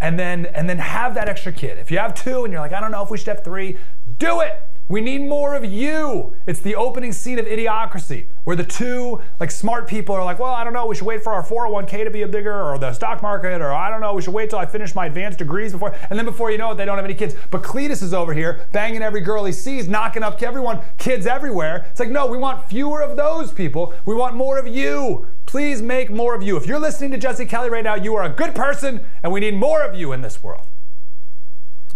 [0.00, 1.78] And then and then have that extra kid.
[1.78, 3.76] If you have two and you're like, I don't know if we should have three,
[4.18, 4.60] do it.
[4.88, 6.36] We need more of you.
[6.46, 10.52] It's the opening scene of Idiocracy, where the two like smart people are like, well,
[10.52, 12.92] I don't know, we should wait for our 401k to be a bigger, or the
[12.92, 15.72] stock market, or I don't know, we should wait till I finish my advanced degrees
[15.72, 17.34] before, and then before you know it, they don't have any kids.
[17.50, 21.86] But Cletus is over here banging every girl he sees, knocking up everyone, kids everywhere.
[21.90, 23.94] It's like, no, we want fewer of those people.
[24.04, 25.26] We want more of you.
[25.46, 26.56] Please make more of you.
[26.56, 29.40] If you're listening to Jesse Kelly right now, you are a good person, and we
[29.40, 30.66] need more of you in this world.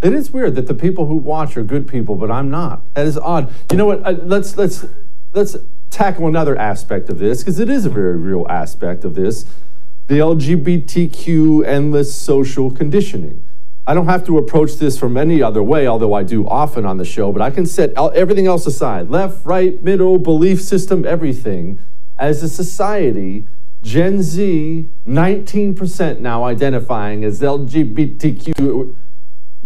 [0.02, 2.82] It is weird that the people who watch are good people, but I'm not.
[2.94, 3.52] That is odd.
[3.70, 4.06] You know what?
[4.06, 4.84] Uh, let's let's
[5.32, 5.56] let's
[5.90, 9.46] tackle another aspect of this because it is a very real aspect of this:
[10.08, 13.42] the LGBTQ endless social conditioning.
[13.86, 16.98] I don't have to approach this from any other way, although I do often on
[16.98, 17.32] the show.
[17.32, 21.78] But I can set everything else aside—left, right, middle, belief system, everything.
[22.18, 23.46] As a society,
[23.82, 28.94] Gen Z, 19% now identifying as LGBTQ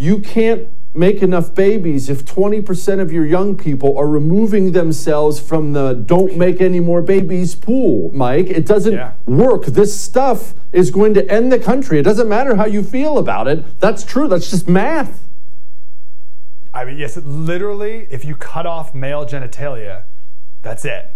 [0.00, 5.72] you can't make enough babies if 20% of your young people are removing themselves from
[5.74, 8.46] the don't make any more babies pool, Mike.
[8.46, 9.12] It doesn't yeah.
[9.26, 9.66] work.
[9.66, 11.98] This stuff is going to end the country.
[11.98, 13.78] It doesn't matter how you feel about it.
[13.78, 14.26] That's true.
[14.26, 15.20] That's just math.
[16.72, 20.04] I mean, yes, literally, if you cut off male genitalia,
[20.62, 21.10] that's it.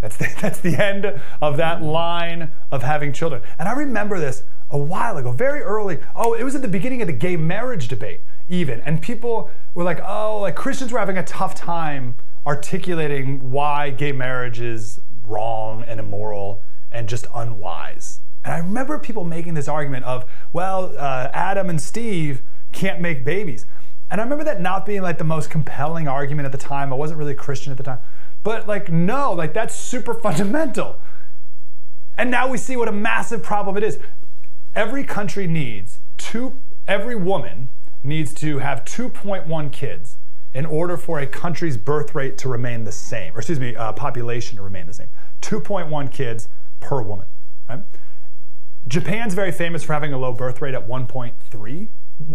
[0.00, 3.42] That's the, that's the end of that line of having children.
[3.58, 5.98] And I remember this a while ago, very early.
[6.14, 8.80] Oh, it was at the beginning of the gay marriage debate, even.
[8.82, 12.14] And people were like, oh, like Christians were having a tough time
[12.46, 16.62] articulating why gay marriage is wrong and immoral
[16.92, 18.20] and just unwise.
[18.44, 22.42] And I remember people making this argument of, well, uh, Adam and Steve
[22.72, 23.66] can't make babies.
[24.10, 26.92] And I remember that not being like the most compelling argument at the time.
[26.92, 28.00] I wasn't really a Christian at the time.
[28.42, 31.00] But like, no, like that's super fundamental.
[32.16, 33.98] And now we see what a massive problem it is.
[34.74, 36.56] Every country needs two
[36.86, 37.70] every woman
[38.02, 40.16] needs to have 2.1 kids
[40.52, 43.92] in order for a country's birth rate to remain the same, or excuse me, uh,
[43.92, 45.08] population to remain the same.
[45.42, 46.48] 2.1 kids
[46.80, 47.26] per woman,
[47.68, 47.82] right?
[48.88, 51.88] Japan's very famous for having a low birth rate at 1.3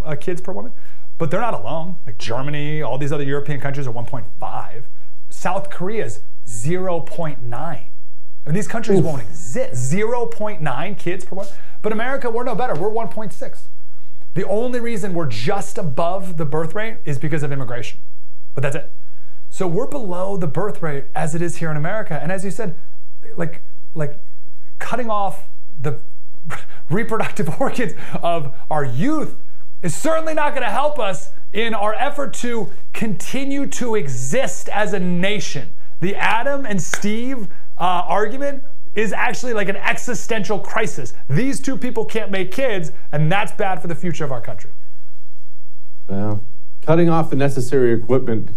[0.03, 0.71] uh, kids per woman,
[1.17, 1.97] but they're not alone.
[2.05, 4.83] Like Germany, all these other European countries are 1.5.
[5.29, 7.53] South Korea's 0.9.
[7.53, 7.89] I
[8.45, 9.05] And these countries Oof.
[9.05, 9.93] won't exist.
[9.93, 11.51] 0.9 kids per woman.
[11.85, 12.73] But America, we're no better.
[12.73, 13.67] We're 1.6.
[14.33, 17.99] The only reason we're just above the birth rate is because of immigration.
[18.55, 18.91] But that's it.
[19.51, 22.19] So we're below the birth rate as it is here in America.
[22.19, 22.75] And as you said,
[23.37, 23.61] like
[23.93, 24.19] like
[24.79, 25.47] cutting off
[25.79, 25.99] the
[26.89, 29.35] reproductive organs of our youth
[29.83, 34.93] is certainly not going to help us in our effort to continue to exist as
[34.93, 35.75] a nation.
[35.99, 38.63] The Adam and Steve uh, argument
[38.95, 41.13] is actually like an existential crisis.
[41.29, 44.71] These two people can't make kids, and that's bad for the future of our country.
[46.07, 46.43] Well,
[46.81, 48.51] cutting off the necessary equipment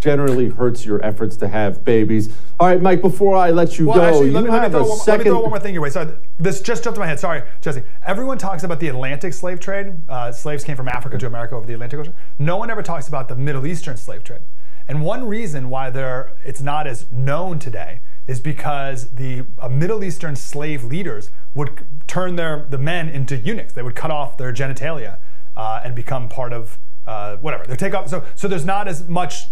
[0.00, 2.28] generally hurts your efforts to have babies.
[2.60, 4.72] All right, Mike, before I let you well, go, actually, you let, me, have let,
[4.72, 5.10] me a one, second...
[5.10, 5.90] let me throw one more thing your way.
[5.90, 7.18] Sorry, this just jumped in my head.
[7.18, 7.82] Sorry, Jesse.
[8.04, 9.94] Everyone talks about the Atlantic slave trade.
[10.06, 12.14] Uh, slaves came from Africa to America over the Atlantic Ocean.
[12.38, 14.42] No one ever talks about the Middle Eastern slave trade.
[14.86, 20.02] And one reason why there it's not as known today is because the uh, Middle
[20.02, 23.72] Eastern slave leaders would turn their the men into eunuchs.
[23.72, 25.18] They would cut off their genitalia
[25.56, 27.66] uh, and become part of uh, whatever.
[27.66, 28.08] They take off.
[28.08, 29.46] So so there's not as much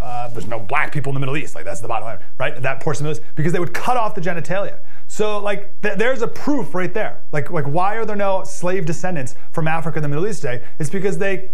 [0.00, 1.54] uh, there's no black people in the Middle East.
[1.54, 2.60] Like that's the bottom line, right?
[2.62, 4.78] That portion of this because they would cut off the genitalia.
[5.08, 7.20] So like th- there's a proof right there.
[7.32, 10.64] Like like why are there no slave descendants from Africa and the Middle East today?
[10.78, 11.50] It's because they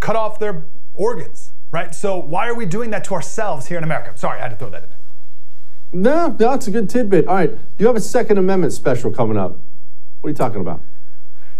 [0.00, 0.64] cut off their
[0.94, 1.94] organs, right?
[1.94, 4.12] So why are we doing that to ourselves here in America?
[4.16, 4.98] Sorry, I had to throw that in there.
[5.92, 7.26] No, no, it's a good tidbit.
[7.28, 9.58] All right, Do you have a Second Amendment special coming up.
[10.20, 10.80] What are you talking about?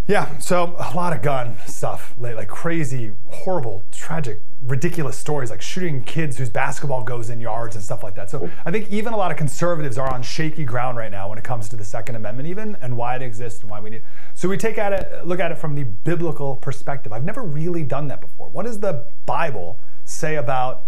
[0.09, 5.63] Yeah, so a lot of gun stuff, like, like crazy, horrible, tragic, ridiculous stories, like
[5.63, 8.29] shooting kids whose basketball goes in yards and stuff like that.
[8.31, 11.39] So I think even a lot of conservatives are on shaky ground right now when
[11.39, 14.03] it comes to the Second Amendment, even and why it exists and why we need.
[14.35, 17.13] So we take at it, look at it from the biblical perspective.
[17.13, 18.49] I've never really done that before.
[18.49, 20.87] What does the Bible say about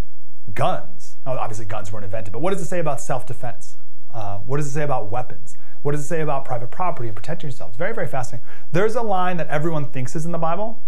[0.55, 0.94] guns?
[1.27, 3.77] Now, obviously, guns weren't invented, but what does it say about self-defense?
[4.13, 5.57] Uh, what does it say about weapons?
[5.83, 7.71] What does it say about private property and protecting yourself?
[7.71, 8.47] It's very, very fascinating.
[8.73, 10.83] There's a line that everyone thinks is in the Bible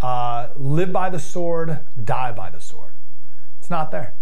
[0.00, 2.92] uh, live by the sword, die by the sword.
[3.58, 4.14] It's not there.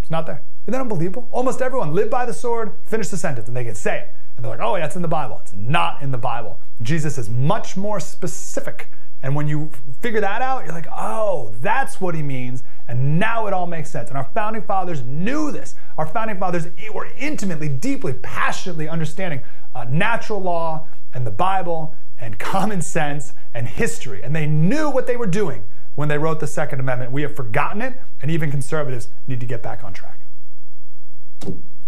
[0.00, 0.42] It's not there.
[0.64, 1.28] Isn't that unbelievable?
[1.30, 4.14] Almost everyone live by the sword, finish the sentence, and they can say it.
[4.36, 5.38] And they're like, oh, yeah, it's in the Bible.
[5.42, 6.58] It's not in the Bible.
[6.82, 8.90] Jesus is much more specific.
[9.22, 9.70] And when you
[10.00, 12.62] figure that out, you're like, oh, that's what he means.
[12.86, 14.10] And now it all makes sense.
[14.10, 15.74] And our founding fathers knew this.
[15.96, 19.40] Our founding fathers were intimately, deeply, passionately understanding
[19.74, 24.22] uh, natural law and the Bible and common sense and history.
[24.22, 25.64] And they knew what they were doing
[25.94, 27.12] when they wrote the Second Amendment.
[27.12, 30.20] We have forgotten it, and even conservatives need to get back on track.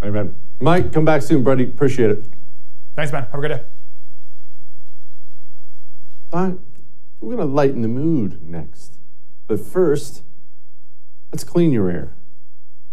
[0.02, 0.34] Amen.
[0.60, 1.64] Mike, come back soon, buddy.
[1.64, 2.24] Appreciate it.
[2.94, 3.24] Thanks, man.
[3.24, 3.62] Have a good day.
[6.32, 6.58] All right.
[7.20, 8.98] We're going to lighten the mood next.
[9.46, 10.22] But first,
[11.32, 12.12] Let's clean your air.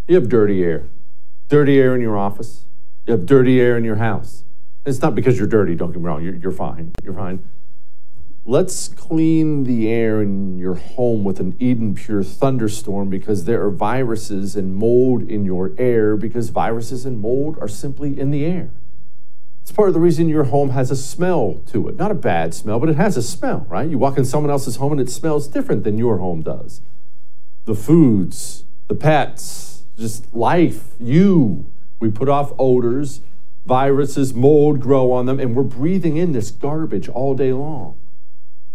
[0.08, 0.88] You have dirty air.
[1.50, 2.66] Dirty air in your office.
[3.06, 4.44] You have dirty air in your house.
[4.86, 6.24] It's not because you're dirty, don't get me wrong.
[6.24, 6.92] You're, you're fine.
[7.04, 7.48] You're fine.
[8.46, 13.70] Let's clean the air in your home with an Eden Pure thunderstorm because there are
[13.70, 18.70] viruses and mold in your air because viruses and mold are simply in the air.
[19.62, 21.96] It's part of the reason your home has a smell to it.
[21.96, 23.90] Not a bad smell, but it has a smell, right?
[23.90, 26.82] You walk in someone else's home and it smells different than your home does
[27.66, 31.72] the foods, the pets, just life, you.
[32.00, 33.22] We put off odors,
[33.66, 37.98] viruses, mold grow on them, and we're breathing in this garbage all day long.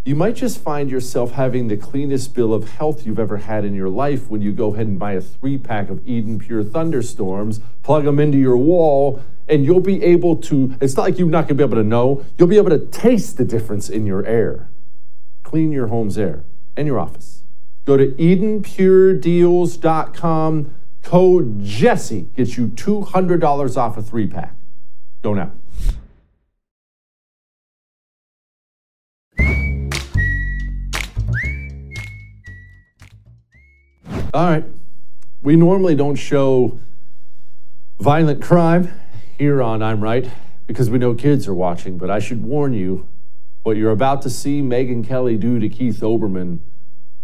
[0.05, 3.75] You might just find yourself having the cleanest bill of health you've ever had in
[3.75, 7.61] your life when you go ahead and buy a three pack of Eden Pure Thunderstorms,
[7.83, 10.75] plug them into your wall, and you'll be able to.
[10.81, 12.87] It's not like you're not going to be able to know, you'll be able to
[12.87, 14.71] taste the difference in your air.
[15.43, 17.38] Clean your home's air and your office.
[17.89, 20.75] Go to EdenPureDeals.com.
[21.03, 24.55] Code Jesse gets you $200 off a three pack.
[25.23, 25.53] Go now.
[34.35, 34.67] All right.
[35.41, 36.79] We normally don't show
[37.99, 38.93] violent crime
[39.39, 40.31] here on I'm Right
[40.67, 43.09] because we know kids are watching, but I should warn you
[43.63, 46.59] what you're about to see Megyn Kelly do to Keith Olbermann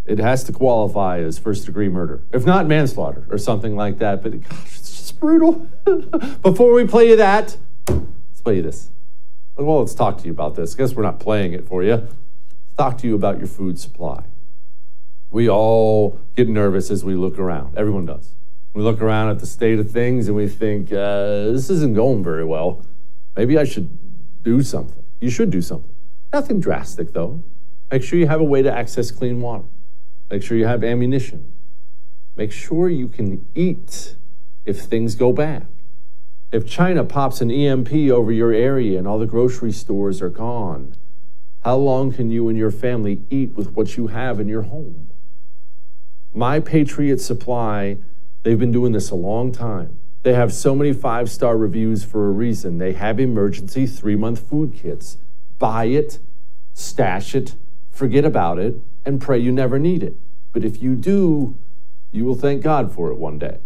[0.07, 4.23] it has to qualify as first degree murder, if not manslaughter or something like that.
[4.23, 5.69] But gosh, it's just brutal.
[6.43, 7.57] Before we play you that,
[7.89, 8.91] let's play you this.
[9.57, 10.75] Well, let's talk to you about this.
[10.75, 11.95] I guess we're not playing it for you.
[11.95, 12.15] Let's
[12.77, 14.25] talk to you about your food supply.
[15.31, 17.79] We all get nervous as we look around.
[17.79, 18.33] Everyone does.
[18.75, 22.25] We look around at the state of things and we think, uh, this isn't going
[22.25, 22.85] very well.
[23.37, 25.03] Maybe I should do something.
[25.21, 25.95] You should do something.
[26.33, 27.43] Nothing drastic, though.
[27.91, 29.65] Make sure you have a way to access clean water.
[30.35, 31.53] Make sure you have ammunition.
[32.35, 34.17] Make sure you can eat
[34.65, 35.69] if things go bad.
[36.51, 40.97] If China pops an EMP over your area and all the grocery stores are gone,
[41.63, 45.09] how long can you and your family eat with what you have in your home?
[46.33, 47.99] My Patriot Supply,
[48.43, 50.01] they've been doing this a long time.
[50.25, 52.79] They have so many five star reviews for a reason.
[52.79, 55.17] They have emergency three month food kits.
[55.61, 56.19] Buy it,
[56.73, 57.55] stash it,
[57.89, 58.75] forget about it,
[59.05, 60.17] and pray you never need it.
[60.55, 61.59] But if you do,
[62.13, 63.59] you will thank God for it one day.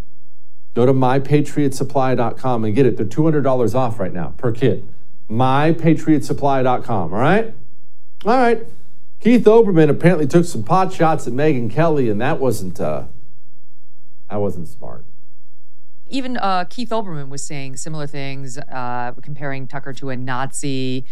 [0.74, 2.96] Go to mypatriotsupply.com and get it.
[2.96, 4.84] They're $200 off right now per kit.
[5.30, 7.54] Mypatriotsupply.com, all right?
[8.24, 8.66] All right.
[9.20, 13.04] Keith Olbermann apparently took some pot shots at Megyn Kelly, and that wasn't uh,
[14.30, 15.04] that wasn't smart.
[16.08, 21.04] Even uh, Keith Olbermann was saying similar things, uh, comparing Tucker to a Nazi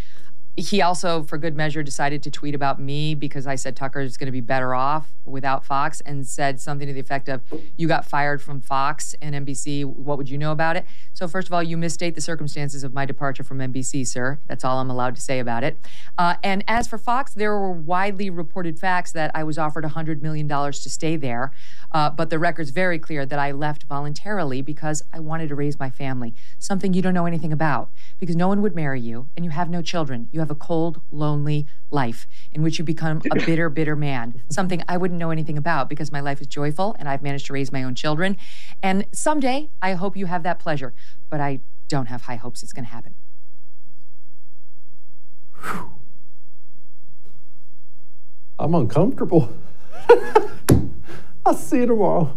[0.56, 4.16] he also, for good measure, decided to tweet about me because I said Tucker is
[4.16, 7.42] going to be better off without Fox and said something to the effect of,
[7.76, 9.84] You got fired from Fox and NBC.
[9.84, 10.86] What would you know about it?
[11.12, 14.38] So, first of all, you misstate the circumstances of my departure from NBC, sir.
[14.46, 15.76] That's all I'm allowed to say about it.
[16.16, 20.22] Uh, and as for Fox, there were widely reported facts that I was offered $100
[20.22, 21.52] million to stay there.
[21.92, 25.78] Uh, but the record's very clear that I left voluntarily because I wanted to raise
[25.78, 29.44] my family, something you don't know anything about, because no one would marry you and
[29.44, 30.28] you have no children.
[30.32, 34.82] You have a cold, lonely life in which you become a bitter, bitter man, something
[34.88, 37.72] I wouldn't know anything about because my life is joyful and I've managed to raise
[37.72, 38.36] my own children.
[38.82, 40.94] And someday I hope you have that pleasure,
[41.30, 43.14] but I don't have high hopes it's going to happen.
[48.58, 49.54] I'm uncomfortable.
[51.46, 52.36] I'll see you tomorrow.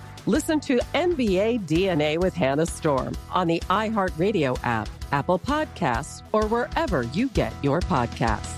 [0.27, 7.01] Listen to NBA DNA with Hannah Storm on the iHeartRadio app, Apple Podcasts, or wherever
[7.01, 8.53] you get your podcasts.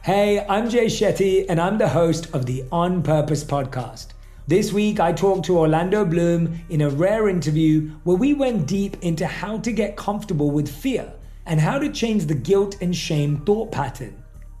[0.00, 4.14] Hey, I'm Jay Shetty, and I'm the host of the On Purpose podcast.
[4.46, 8.96] This week, I talked to Orlando Bloom in a rare interview where we went deep
[9.02, 11.12] into how to get comfortable with fear
[11.44, 14.21] and how to change the guilt and shame thought pattern.